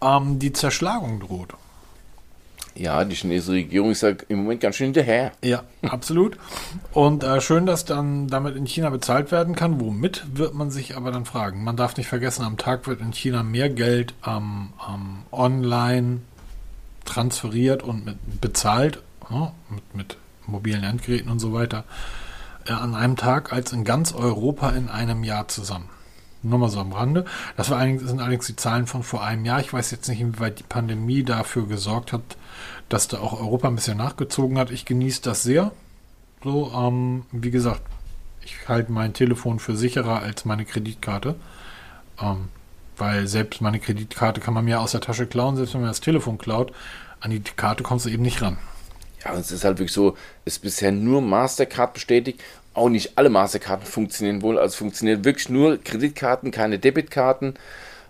[0.01, 1.53] ähm, die Zerschlagung droht.
[2.79, 5.33] Ja, die chinesische Regierung ist ja im Moment ganz schön hinterher.
[5.43, 6.37] Ja, absolut.
[6.93, 9.81] Und äh, schön, dass dann damit in China bezahlt werden kann.
[9.81, 11.65] Womit wird man sich aber dann fragen?
[11.65, 16.21] Man darf nicht vergessen, am Tag wird in China mehr Geld ähm, ähm, online
[17.03, 20.17] transferiert und mit, bezahlt, ja, mit, mit
[20.47, 21.83] mobilen Endgeräten und so weiter,
[22.65, 25.89] äh, an einem Tag als in ganz Europa in einem Jahr zusammen.
[26.43, 27.25] Nur mal so am Rande.
[27.57, 29.59] Das, sind allerdings die Zahlen von vor einem Jahr.
[29.59, 32.21] Ich weiß jetzt nicht, inwieweit die Pandemie dafür gesorgt hat,
[32.89, 34.71] dass da auch Europa ein bisschen nachgezogen hat.
[34.71, 35.71] Ich genieße das sehr.
[36.43, 37.81] So, ähm, wie gesagt,
[38.43, 41.35] ich halte mein Telefon für sicherer als meine Kreditkarte.
[42.21, 42.49] Ähm,
[42.97, 46.01] weil selbst meine Kreditkarte kann man mir aus der Tasche klauen, selbst wenn man das
[46.01, 46.73] Telefon klaut.
[47.21, 48.57] An die Karte kommst du eben nicht ran.
[49.23, 50.15] Ja, und es ist halt wirklich so,
[50.45, 52.41] es ist bisher nur Mastercard bestätigt
[52.79, 54.57] auch nicht alle Masterkarten funktionieren wohl.
[54.57, 57.55] Also funktionieren wirklich nur Kreditkarten, keine Debitkarten.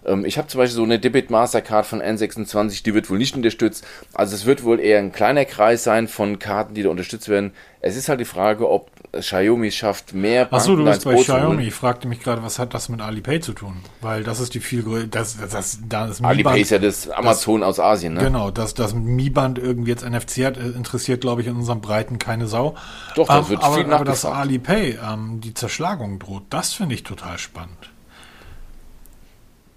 [0.05, 3.35] Ähm, ich habe zum Beispiel so eine Debit Mastercard von N26, die wird wohl nicht
[3.35, 3.85] unterstützt.
[4.13, 7.53] Also es wird wohl eher ein kleiner Kreis sein von Karten, die da unterstützt werden.
[7.81, 11.67] Es ist halt die Frage, ob Xiaomi schafft mehr Banken Achso, du bist bei Xiaomi.
[11.67, 13.77] Ich fragte mich gerade, was hat das mit Alipay zu tun?
[14.01, 17.61] Weil das ist die viel größere, das, das, das, das Alipay ist ja das Amazon
[17.61, 18.23] das, aus Asien, ne?
[18.23, 22.19] Genau, dass das Mi-Band irgendwie jetzt NFC hat, äh, interessiert, glaube ich, in unserem Breiten
[22.19, 22.75] keine Sau.
[23.15, 26.95] Doch, das ähm, wird aber, viel Aber dass Alipay ähm, die Zerschlagung droht, das finde
[26.95, 27.89] ich total spannend.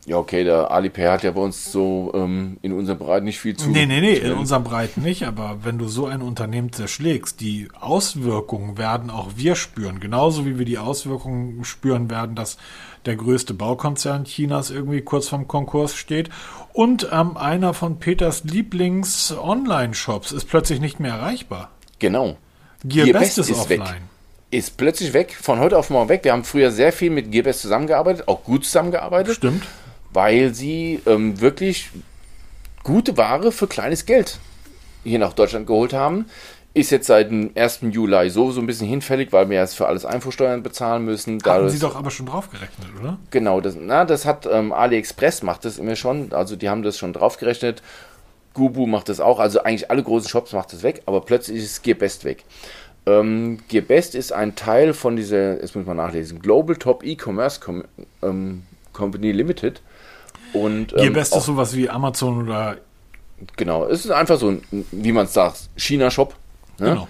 [0.05, 3.57] Ja, okay, der Alipay hat ja bei uns so ähm, in unserem Bereich nicht viel
[3.57, 3.70] zu.
[3.70, 7.68] Nee, nee, nee, in unserem Bereich nicht, aber wenn du so ein Unternehmen zerschlägst, die
[7.78, 10.00] Auswirkungen werden auch wir spüren.
[10.00, 12.59] Genauso wie wir die Auswirkungen spüren werden, dass
[13.07, 16.30] der größte Baukonzern Chinas irgendwie kurz vorm Konkurs steht.
[16.72, 21.70] Und ähm, einer von Peters Lieblings-Online-Shops ist plötzlich nicht mehr erreichbar.
[22.00, 22.36] Genau.
[22.82, 23.80] Gearbest ist, ist offline.
[23.80, 23.92] Weg
[24.50, 26.24] ist plötzlich weg, von heute auf morgen weg.
[26.24, 29.36] Wir haben früher sehr viel mit Gearbest zusammengearbeitet, auch gut zusammengearbeitet.
[29.36, 29.62] Stimmt
[30.13, 31.91] weil sie ähm, wirklich
[32.83, 34.39] gute Ware für kleines Geld
[35.05, 36.27] hier nach Deutschland geholt haben.
[36.75, 37.81] Ist jetzt seit dem 1.
[37.91, 41.39] Juli so, so ein bisschen hinfällig, weil wir jetzt für alles Einfuhrsteuern bezahlen müssen.
[41.45, 43.19] Haben Sie doch aber schon draufgerechnet, oder?
[43.31, 46.33] Genau, das, na, das hat ähm, AliExpress macht das immer schon.
[46.33, 47.83] Also die haben das schon draufgerechnet.
[48.55, 49.39] Gubu macht das auch.
[49.39, 52.45] Also eigentlich alle großen Shops macht das weg, aber plötzlich ist Gearbest weg.
[53.05, 57.85] Ähm, Gearbest ist ein Teil von dieser, jetzt muss man nachlesen, Global Top E-Commerce Com
[58.23, 58.63] ähm,
[58.95, 59.83] Company Limited.
[60.53, 62.76] Und, ähm, Ihr bestes sowas wie Amazon oder.
[63.57, 66.34] Genau, es ist einfach so ein, wie man es sagt, China-Shop.
[66.78, 66.90] Ne?
[66.90, 67.09] Genau.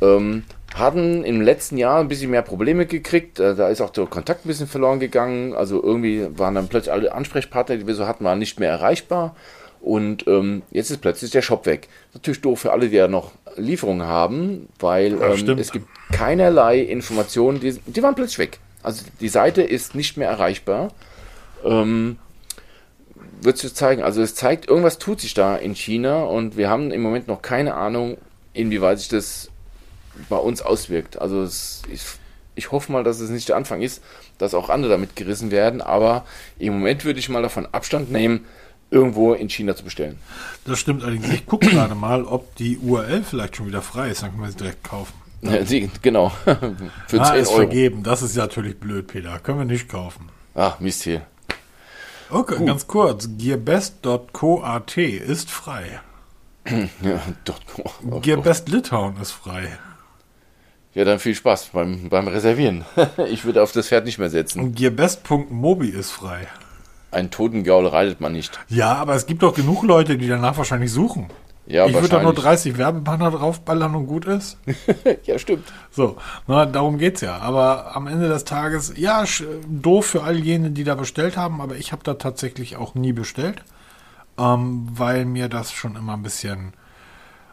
[0.00, 3.38] Ähm, hatten im letzten Jahr ein bisschen mehr Probleme gekriegt.
[3.38, 5.54] Äh, da ist auch der Kontakt ein bisschen verloren gegangen.
[5.54, 9.36] Also irgendwie waren dann plötzlich alle Ansprechpartner, die wir so hatten, waren nicht mehr erreichbar.
[9.80, 11.88] Und ähm, jetzt ist plötzlich der Shop weg.
[12.14, 17.60] Natürlich doof für alle, die ja noch Lieferungen haben, weil ähm, es gibt keinerlei Informationen,
[17.60, 18.58] die, die waren plötzlich weg.
[18.82, 20.88] Also die Seite ist nicht mehr erreichbar.
[21.64, 22.16] Ähm,
[23.44, 24.02] wird sich zeigen.
[24.02, 27.42] Also es zeigt, irgendwas tut sich da in China und wir haben im Moment noch
[27.42, 28.16] keine Ahnung,
[28.52, 29.50] inwieweit sich das
[30.28, 31.20] bei uns auswirkt.
[31.20, 32.02] Also es, ich,
[32.54, 34.02] ich hoffe mal, dass es nicht der Anfang ist,
[34.38, 36.24] dass auch andere damit gerissen werden, aber
[36.58, 38.46] im Moment würde ich mal davon Abstand nehmen,
[38.90, 40.18] irgendwo in China zu bestellen.
[40.64, 41.28] Das stimmt allerdings.
[41.30, 44.50] Ich gucke gerade mal, ob die URL vielleicht schon wieder frei ist, dann können wir
[44.50, 45.14] sie direkt kaufen.
[45.42, 46.28] Ja, sie, genau.
[47.08, 47.56] Für ah, 10 ist Euro.
[47.56, 48.02] vergeben.
[48.02, 49.38] Das ist ja natürlich blöd, Peter.
[49.40, 50.30] Können wir nicht kaufen.
[50.54, 51.22] Ach, Mist hier.
[52.30, 52.66] Okay, Gut.
[52.66, 53.28] ganz kurz.
[53.38, 56.00] Gearbest.coat ist frei.
[56.66, 57.20] ja,
[57.74, 58.20] .co.
[58.20, 59.78] Gearbest Litauen ist frei.
[60.94, 62.84] Ja, dann viel Spaß beim, beim Reservieren.
[63.28, 64.60] ich würde auf das Pferd nicht mehr setzen.
[64.60, 66.46] Und Gearbest.mobi ist frei.
[67.10, 68.58] Einen toten Gaul reitet man nicht.
[68.68, 71.28] Ja, aber es gibt doch genug Leute, die danach wahrscheinlich suchen.
[71.66, 74.58] Ja, ich würde da nur 30 Werbebanner draufballern und gut ist.
[75.24, 75.72] ja, stimmt.
[75.90, 77.38] So, na, darum geht's ja.
[77.38, 79.24] Aber am Ende des Tages, ja,
[79.66, 83.12] doof für all jene, die da bestellt haben, aber ich habe da tatsächlich auch nie
[83.12, 83.62] bestellt,
[84.38, 86.74] ähm, weil mir das schon immer ein bisschen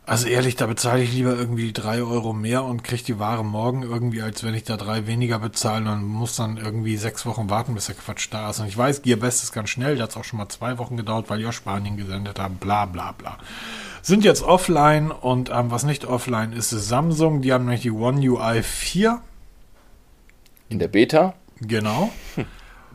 [0.06, 3.84] also ehrlich, da bezahle ich lieber irgendwie drei Euro mehr und kriege die Ware morgen
[3.84, 7.76] irgendwie, als wenn ich da drei weniger bezahle und muss dann irgendwie sechs Wochen warten,
[7.76, 8.60] bis der Quatsch da ist.
[8.60, 10.98] Und ich weiß, Gearbest ist ganz schnell, da hat es auch schon mal zwei Wochen
[10.98, 13.38] gedauert, weil die aus Spanien gesendet haben, bla bla bla.
[14.02, 17.42] Sind jetzt offline und ähm, was nicht offline ist, ist Samsung.
[17.42, 19.22] Die haben nämlich die One UI 4.
[20.70, 21.34] In der Beta?
[21.60, 22.10] Genau.
[22.36, 22.46] Hm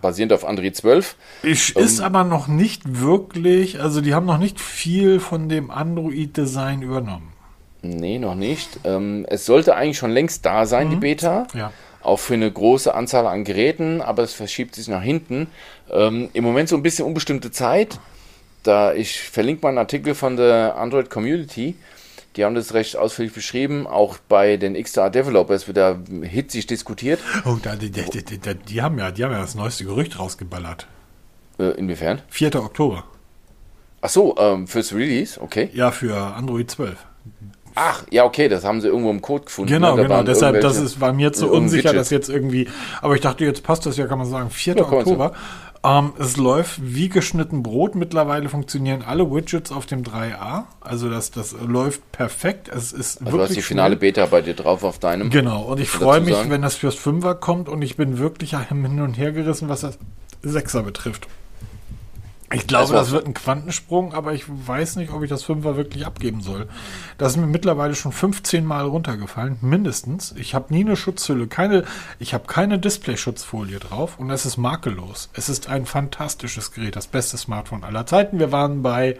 [0.00, 1.16] basierend auf Android 12.
[1.42, 5.70] Ich, ähm, ist aber noch nicht wirklich, also die haben noch nicht viel von dem
[5.70, 7.32] Android-Design übernommen.
[7.82, 8.80] Nee, noch nicht.
[8.84, 10.90] Ähm, es sollte eigentlich schon längst da sein, mhm.
[10.90, 11.46] die Beta.
[11.54, 11.72] Ja.
[12.02, 15.48] Auch für eine große Anzahl an Geräten, aber es verschiebt sich nach hinten.
[15.90, 17.98] Ähm, Im Moment so ein bisschen unbestimmte Zeit.
[18.66, 21.76] Da ich verlinke mal einen Artikel von der Android Community.
[22.36, 23.86] Die haben das recht ausführlich beschrieben.
[23.86, 27.20] Auch bei den XDR Developers wird da hitzig diskutiert.
[27.44, 30.86] Oh, da, die, die, die, die, haben ja, die haben ja das neueste Gerücht rausgeballert.
[31.58, 32.20] Äh, inwiefern?
[32.28, 32.56] 4.
[32.56, 33.04] Oktober.
[34.02, 35.70] Ach so, ähm, fürs Release, okay.
[35.72, 36.96] Ja, für Android 12.
[37.78, 39.70] Ach, ja, okay, das haben sie irgendwo im Code gefunden.
[39.70, 40.04] Genau, ne?
[40.04, 40.22] genau.
[40.22, 42.00] Deshalb, das ist, war mir zu unsicher, Widget.
[42.00, 42.68] dass jetzt irgendwie.
[43.02, 44.76] Aber ich dachte, jetzt passt das ja, kann man sagen, 4.
[44.76, 45.32] Ja, Oktober.
[45.86, 47.94] Ähm, es läuft wie geschnitten Brot.
[47.94, 50.64] Mittlerweile funktionieren alle Widgets auf dem 3A.
[50.80, 52.68] Also das, das läuft perfekt.
[52.68, 54.12] Es ist Also du hast wirklich die finale schnell.
[54.12, 55.30] Beta bei dir drauf auf deinem.
[55.30, 56.50] Genau, und ich freue mich, sagen?
[56.50, 59.98] wenn das fürs Fünfer kommt und ich bin wirklich hin und her gerissen, was das
[60.42, 61.28] Sechser betrifft.
[62.52, 65.42] Ich glaube, Das war- das wird ein Quantensprung, aber ich weiß nicht, ob ich das
[65.42, 66.68] Fünfer wirklich abgeben soll.
[67.18, 70.32] Das ist mir mittlerweile schon 15 Mal runtergefallen, mindestens.
[70.38, 71.84] Ich habe nie eine Schutzhülle, keine,
[72.20, 75.28] ich habe keine Display-Schutzfolie drauf und es ist makellos.
[75.32, 78.38] Es ist ein fantastisches Gerät, das beste Smartphone aller Zeiten.
[78.38, 79.16] Wir waren bei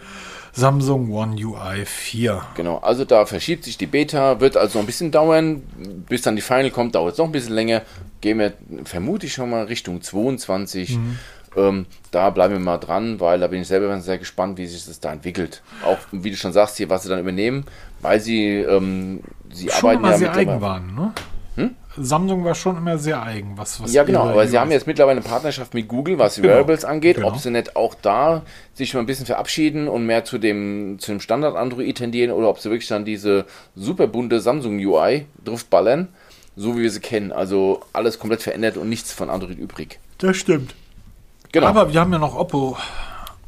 [0.53, 2.43] Samsung One UI 4.
[2.55, 5.63] Genau, also da verschiebt sich die Beta, wird also noch ein bisschen dauern.
[6.09, 7.83] Bis dann die Final kommt, dauert es noch ein bisschen länger.
[8.23, 8.55] Gehen wir,
[8.85, 10.99] vermute ich schon mal, Richtung 22.
[11.57, 14.87] Ähm, da bleiben wir mal dran, weil da bin ich selber sehr gespannt, wie sich
[14.87, 15.63] das da entwickelt.
[15.85, 17.65] Auch, wie du schon sagst, hier, was sie dann übernehmen,
[18.01, 19.21] weil sie, ähm,
[19.53, 21.13] sie Schon arbeiten immer ja sehr eigen waren, ne?
[21.99, 25.21] Samsung war schon immer sehr eigen, was, was Ja, genau, aber sie haben jetzt mittlerweile
[25.21, 27.17] eine Partnerschaft mit Google, was die Genau, Wearables angeht.
[27.17, 27.29] genau.
[27.29, 28.43] Ob sie nicht auch da
[28.75, 32.49] sich mal ein bisschen verabschieden und mehr zu dem, zu dem Standard Android tendieren oder
[32.51, 36.09] ob sie wirklich dann diese super bunte Samsung UI draufballern,
[36.55, 37.33] so wie wir sie kennen.
[37.33, 39.99] Also alles komplett verändert und nichts von Android übrig.
[40.19, 40.75] Das stimmt.
[41.57, 41.69] Genau.
[41.69, 42.77] Aber wir haben ja noch Oppo.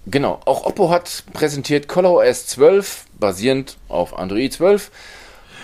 [0.06, 4.90] Genau, auch Oppo hat präsentiert ColorOS 12, basierend auf Android 12.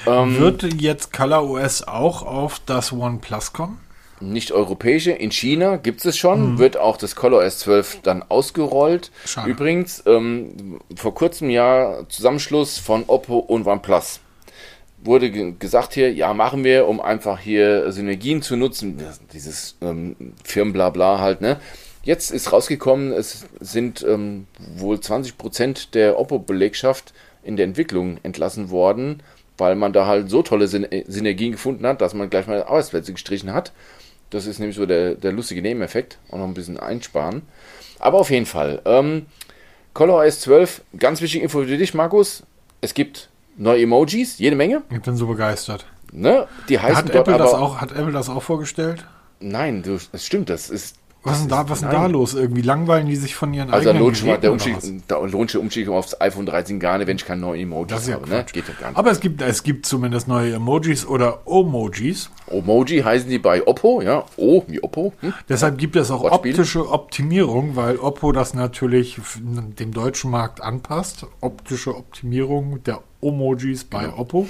[0.06, 3.80] Ähm, Wird jetzt ColorOS auch auf das OnePlus kommen?
[4.20, 5.12] nicht europäische.
[5.12, 9.10] In China gibt es schon, wird auch das ColorOS 12 dann ausgerollt.
[9.24, 9.48] Schade.
[9.48, 14.20] Übrigens, ähm, vor kurzem ja Zusammenschluss von Oppo und OnePlus.
[15.02, 19.02] Wurde ge gesagt hier, ja, machen wir, um einfach hier Synergien zu nutzen.
[19.32, 21.58] Dieses ähm, Firmenblabla halt, ne?
[22.04, 24.46] Jetzt ist rausgekommen, es sind ähm,
[24.76, 29.22] wohl 20% der Oppo-Belegschaft in der Entwicklung entlassen worden,
[29.56, 32.62] weil man da halt so tolle Syn äh, Synergien gefunden hat, dass man gleich mal
[32.62, 33.72] Arbeitsplätze gestrichen hat.
[34.30, 36.18] Das ist nämlich so der, der lustige Nebeneffekt.
[36.30, 37.42] Auch noch ein bisschen einsparen.
[37.98, 38.82] Aber auf jeden Fall.
[38.84, 39.26] Ähm,
[39.94, 42.42] ColorOS 12, ganz wichtige Info für dich, Markus.
[42.80, 44.82] Es gibt neue Emojis, jede Menge.
[44.90, 45.86] Ich bin so begeistert.
[46.12, 46.48] Ne?
[46.68, 47.44] Die heißen Hat Apple, aber...
[47.44, 49.06] das auch, hat Apple das auch vorgestellt?
[49.40, 50.96] Nein, du, das stimmt, das ist...
[51.24, 52.34] Was ist denn da, was ist denn da los?
[52.34, 54.76] Irgendwie langweilen die sich von ihren Also eigenen lohnt, mal, der Umstieg,
[55.08, 58.06] da lohnt sich der Umstieg aufs iPhone 13 gar nicht, wenn ich keine neuen Emojis
[58.06, 58.28] ja habe.
[58.28, 58.44] Ne?
[58.52, 58.98] Geht ja gar nicht.
[58.98, 62.30] Aber es gibt, es gibt zumindest neue Emojis oder Omojis.
[62.50, 64.24] Emoji heißen die bei Oppo, ja.
[64.36, 65.14] O wie Oppo.
[65.20, 65.32] Hm?
[65.48, 66.52] Deshalb gibt es auch Wortspiel.
[66.52, 71.26] optische Optimierung, weil Oppo das natürlich dem deutschen Markt anpasst.
[71.40, 74.46] Optische Optimierung der Emojis bei Oppo.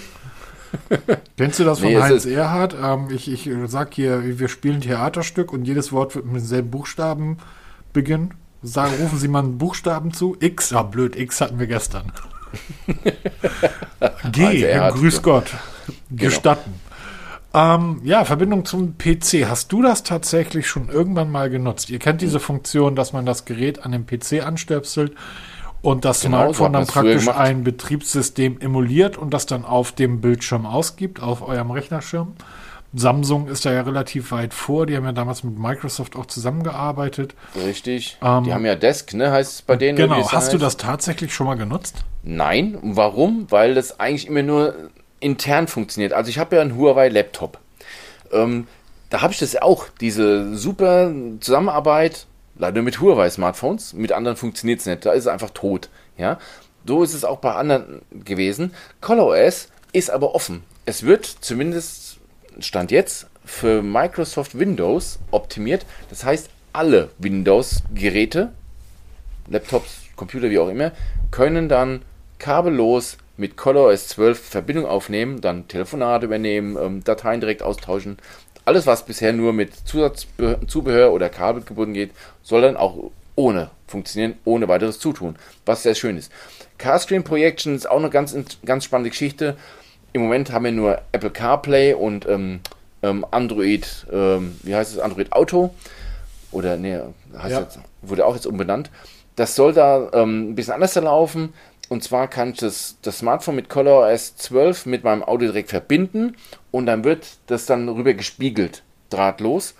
[1.36, 2.74] Kennst du das von Nee, Heinz Erhardt?
[2.80, 6.70] Ähm, ich, ich sag hier, wir spielen ein Theaterstück und jedes Wort wird mit demselben
[6.70, 7.38] Buchstaben
[7.92, 8.34] beginnen.
[8.62, 10.36] Sagen, rufen Sie mal einen Buchstaben zu.
[10.40, 12.12] X, ah blöd, X hatten wir gestern.
[14.32, 15.22] G, Heinz Erhardt, grüß.
[15.22, 15.50] Gott.
[16.10, 16.74] Gestatten.
[17.52, 19.46] Ähm, ja, Verbindung zum PC.
[19.48, 21.88] Hast du das tatsächlich schon irgendwann mal genutzt?
[21.90, 25.12] Ihr kennt diese Funktion, dass man das Gerät an den PC anstöpselt
[25.84, 30.66] und das Genau, Smartphone dann praktisch ein Betriebssystem emuliert und das dann auf dem Bildschirm
[30.66, 32.34] ausgibt, auf eurem Rechnerschirm.
[32.94, 34.86] Samsung ist da ja relativ weit vor.
[34.86, 37.34] Die haben ja damals mit Microsoft auch zusammengearbeitet.
[37.56, 38.18] Richtig.
[38.22, 39.30] Ähm, die haben ja Desk, ne?
[39.32, 39.96] Heißt es bei denen.
[39.96, 40.16] Genau.
[40.16, 40.62] wie es Hast du heißt.
[40.62, 41.96] das tatsächlich schon mal genutzt?
[42.22, 42.78] Nein.
[42.82, 43.46] Warum?
[43.50, 44.74] Weil das eigentlich immer nur
[45.20, 46.12] intern funktioniert.
[46.12, 47.58] Also ich habe ja einen Huawei Laptop.
[48.32, 48.68] Ähm,
[49.10, 52.26] da habe ich das auch, diese super Zusammenarbeit,
[52.56, 55.88] leider mit Huawei Smartphones, mit anderen funktioniert es nicht, da ist es einfach tot.
[56.16, 56.38] Ja?
[56.86, 58.74] So ist es auch bei anderen gewesen.
[59.00, 60.64] ColorOS ist aber offen.
[60.86, 62.18] Es wird zumindest
[62.60, 65.86] Stand jetzt für Microsoft Windows optimiert.
[66.10, 68.52] Das heißt, alle Windows-Geräte
[69.48, 70.92] Laptops, Computer, wie auch immer,
[71.30, 72.02] können dann
[72.38, 78.18] kabellos mit ColorOS 12 Verbindung aufnehmen, dann Telefonate übernehmen, ähm, Dateien direkt austauschen.
[78.64, 82.10] Alles, was bisher nur mit Zusatzzubehör oder Kabel gebunden geht,
[82.42, 85.36] soll dann auch ohne funktionieren, ohne weiteres Zutun,
[85.66, 86.32] was sehr schön ist.
[86.78, 89.56] Carscreen Projection ist auch eine ganz, ganz spannende Geschichte.
[90.12, 92.60] Im Moment haben wir nur Apple CarPlay und ähm,
[93.02, 95.74] ähm, Android, ähm, wie heißt es, Android Auto
[96.52, 96.98] oder nee,
[97.36, 97.60] heißt Ja.
[97.60, 98.90] jetzt, wurde auch jetzt umbenannt.
[99.36, 101.52] Das soll da ähm, ein bisschen anders laufen.
[101.94, 106.34] Und zwar kann ich das, das Smartphone mit ColorOS 12 mit meinem Audio direkt verbinden
[106.72, 109.76] und dann wird das dann rüber gespiegelt, drahtlos.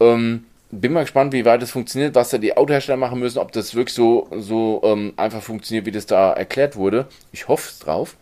[0.00, 3.52] Ähm, bin mal gespannt, wie weit das funktioniert, was da die Autohersteller machen müssen, ob
[3.52, 7.06] das wirklich so, so ähm, einfach funktioniert, wie das da erklärt wurde.
[7.30, 8.16] Ich hoffe es drauf.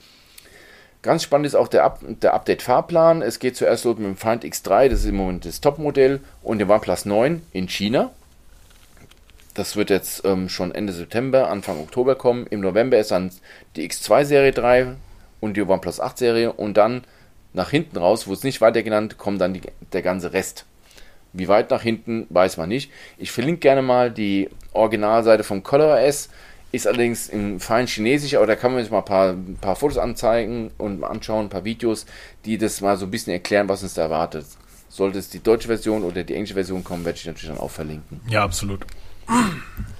[1.00, 3.22] Ganz spannend ist auch der, Up der Update-Fahrplan.
[3.22, 6.58] Es geht zuerst los mit dem Find X3, das ist im Moment das Topmodell, und
[6.58, 8.10] dem OnePlus 9 in China.
[9.60, 12.46] Das wird jetzt ähm, schon Ende September, Anfang Oktober kommen.
[12.48, 13.30] Im November ist dann
[13.76, 14.94] die X2-Serie 3
[15.40, 16.50] und die OnePlus 8-Serie.
[16.50, 17.04] Und dann
[17.52, 19.60] nach hinten raus, wo es nicht weiter genannt, kommt dann die,
[19.92, 20.64] der ganze Rest.
[21.34, 22.90] Wie weit nach hinten, weiß man nicht.
[23.18, 26.30] Ich verlinke gerne mal die Originalseite vom ColorOS.
[26.72, 29.76] Ist allerdings in fein Chinesisch, aber da kann man sich mal ein paar, ein paar
[29.76, 32.06] Fotos anzeigen und anschauen, ein paar Videos,
[32.46, 34.46] die das mal so ein bisschen erklären, was uns da erwartet.
[34.88, 37.70] Sollte es die deutsche Version oder die englische Version kommen, werde ich natürlich dann auch
[37.70, 38.22] verlinken.
[38.26, 38.86] Ja, absolut.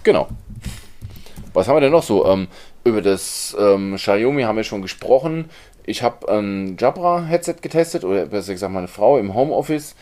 [0.02, 0.28] Genau.
[1.52, 2.26] Was haben wir denn noch so?
[2.26, 2.48] Ähm,
[2.84, 5.50] über das ähm, Xiaomi haben wir schon gesprochen.
[5.84, 9.96] Ich habe ein Jabra-Headset getestet, oder besser gesagt meine Frau im Homeoffice,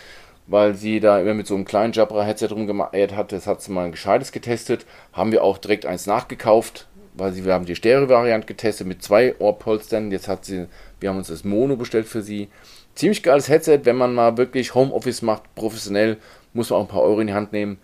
[0.47, 3.33] weil sie da immer mit so einem kleinen Jabra-Headset rumgeeiert hat.
[3.33, 4.87] Das hat sie mal ein gescheites getestet.
[5.12, 9.35] Haben wir auch direkt eins nachgekauft, weil sie, wir haben die Stereo-Variante getestet mit zwei
[9.39, 10.12] Ohrpolstern.
[10.12, 10.66] Jetzt hat sie,
[11.01, 12.49] wir haben uns das Mono bestellt für sie.
[12.95, 16.18] Ziemlich geiles Headset, wenn man mal wirklich Homeoffice macht, professionell,
[16.53, 17.79] muss man auch ein paar Euro in die Hand nehmen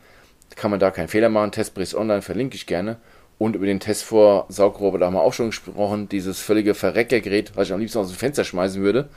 [0.57, 1.53] kann man da keinen Fehler machen.
[1.53, 2.97] Testbericht online verlinke ich gerne.
[3.39, 6.09] Und über den Test vor Saugroboter da haben wir auch schon gesprochen.
[6.09, 9.09] Dieses völlige Verreckergerät, was ich am liebsten aus dem Fenster schmeißen würde.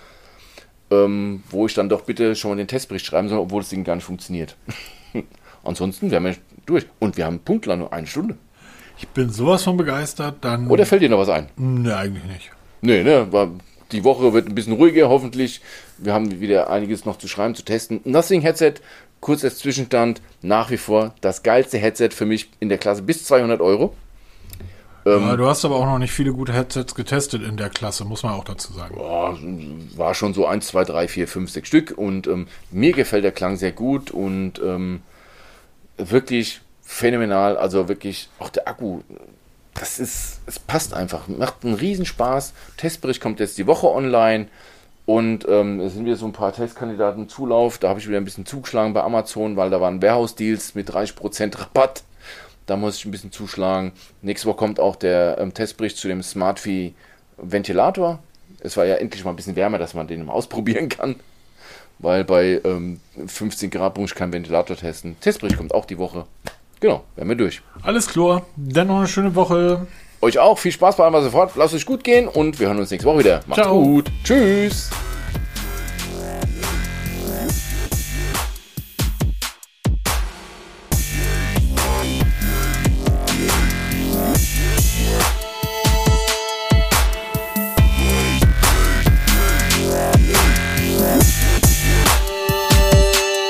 [0.90, 3.84] Ähm, wo ich dann doch bitte schon mal den Testbericht schreiben soll, obwohl das Ding
[3.84, 4.56] gar nicht funktioniert.
[5.64, 6.86] Ansonsten wären wir durch.
[7.00, 8.38] Und wir haben Punktler nur eine Stunde.
[8.98, 10.68] Ich bin sowas von begeistert, dann.
[10.68, 11.48] Oder fällt dir noch was ein?
[11.58, 12.52] Ne, eigentlich nicht.
[12.82, 13.28] Nee, ne,
[13.92, 15.62] die Woche wird ein bisschen ruhiger, hoffentlich.
[15.98, 18.02] Wir haben wieder einiges noch zu schreiben, zu testen.
[18.04, 18.76] Nothing Headset
[19.20, 23.26] kurz als Zwischenstand, nach wie vor das geilste Headset für mich in der Klasse bis
[23.26, 23.96] 200 Euro.
[25.06, 28.04] Ähm, ja, du hast aber auch noch nicht viele gute Headsets getestet in der Klasse,
[28.04, 28.96] muss man auch dazu sagen.
[28.96, 29.38] Boah,
[29.96, 33.32] war schon so 1, 2, 3, 4, 5, 6 Stück und ähm, mir gefällt der
[33.32, 35.02] Klang sehr gut und ähm,
[35.98, 37.58] wirklich phänomenal.
[37.58, 39.02] Also wirklich auch der Akku,
[39.74, 42.54] das ist, es passt einfach, macht einen Riesenspaß.
[42.76, 44.48] Testbericht kommt jetzt die Woche online.
[45.08, 47.78] Und ähm, sind wieder so ein paar Testkandidaten Zulauf.
[47.78, 51.58] Da habe ich wieder ein bisschen zugeschlagen bei Amazon, weil da waren Warehouse-Deals mit 30%
[51.58, 52.04] Rabatt.
[52.66, 53.94] Da muss ich ein bisschen zuschlagen.
[54.22, 56.94] Nächste Woche kommt auch der ähm, Testbericht zu dem SmartFi
[57.38, 58.20] Ventilator.
[58.60, 61.16] Es war ja endlich mal ein bisschen wärmer, dass man den mal ausprobieren kann.
[62.00, 65.16] Weil bei ähm, 15 Grad muss ich keinen Ventilator testen.
[65.22, 66.26] Testbericht kommt auch die Woche.
[66.82, 67.62] Genau, werden wir durch.
[67.82, 68.46] Alles klar.
[68.58, 69.88] Dann noch eine schöne Woche.
[70.22, 71.52] Euch auch viel Spaß bei allem, was ihr fort.
[71.56, 73.42] Lasst euch gut gehen und wir hören uns nächste Woche wieder.
[73.48, 73.82] Macht's Ciao.
[73.82, 74.12] gut.
[74.24, 74.90] Tschüss.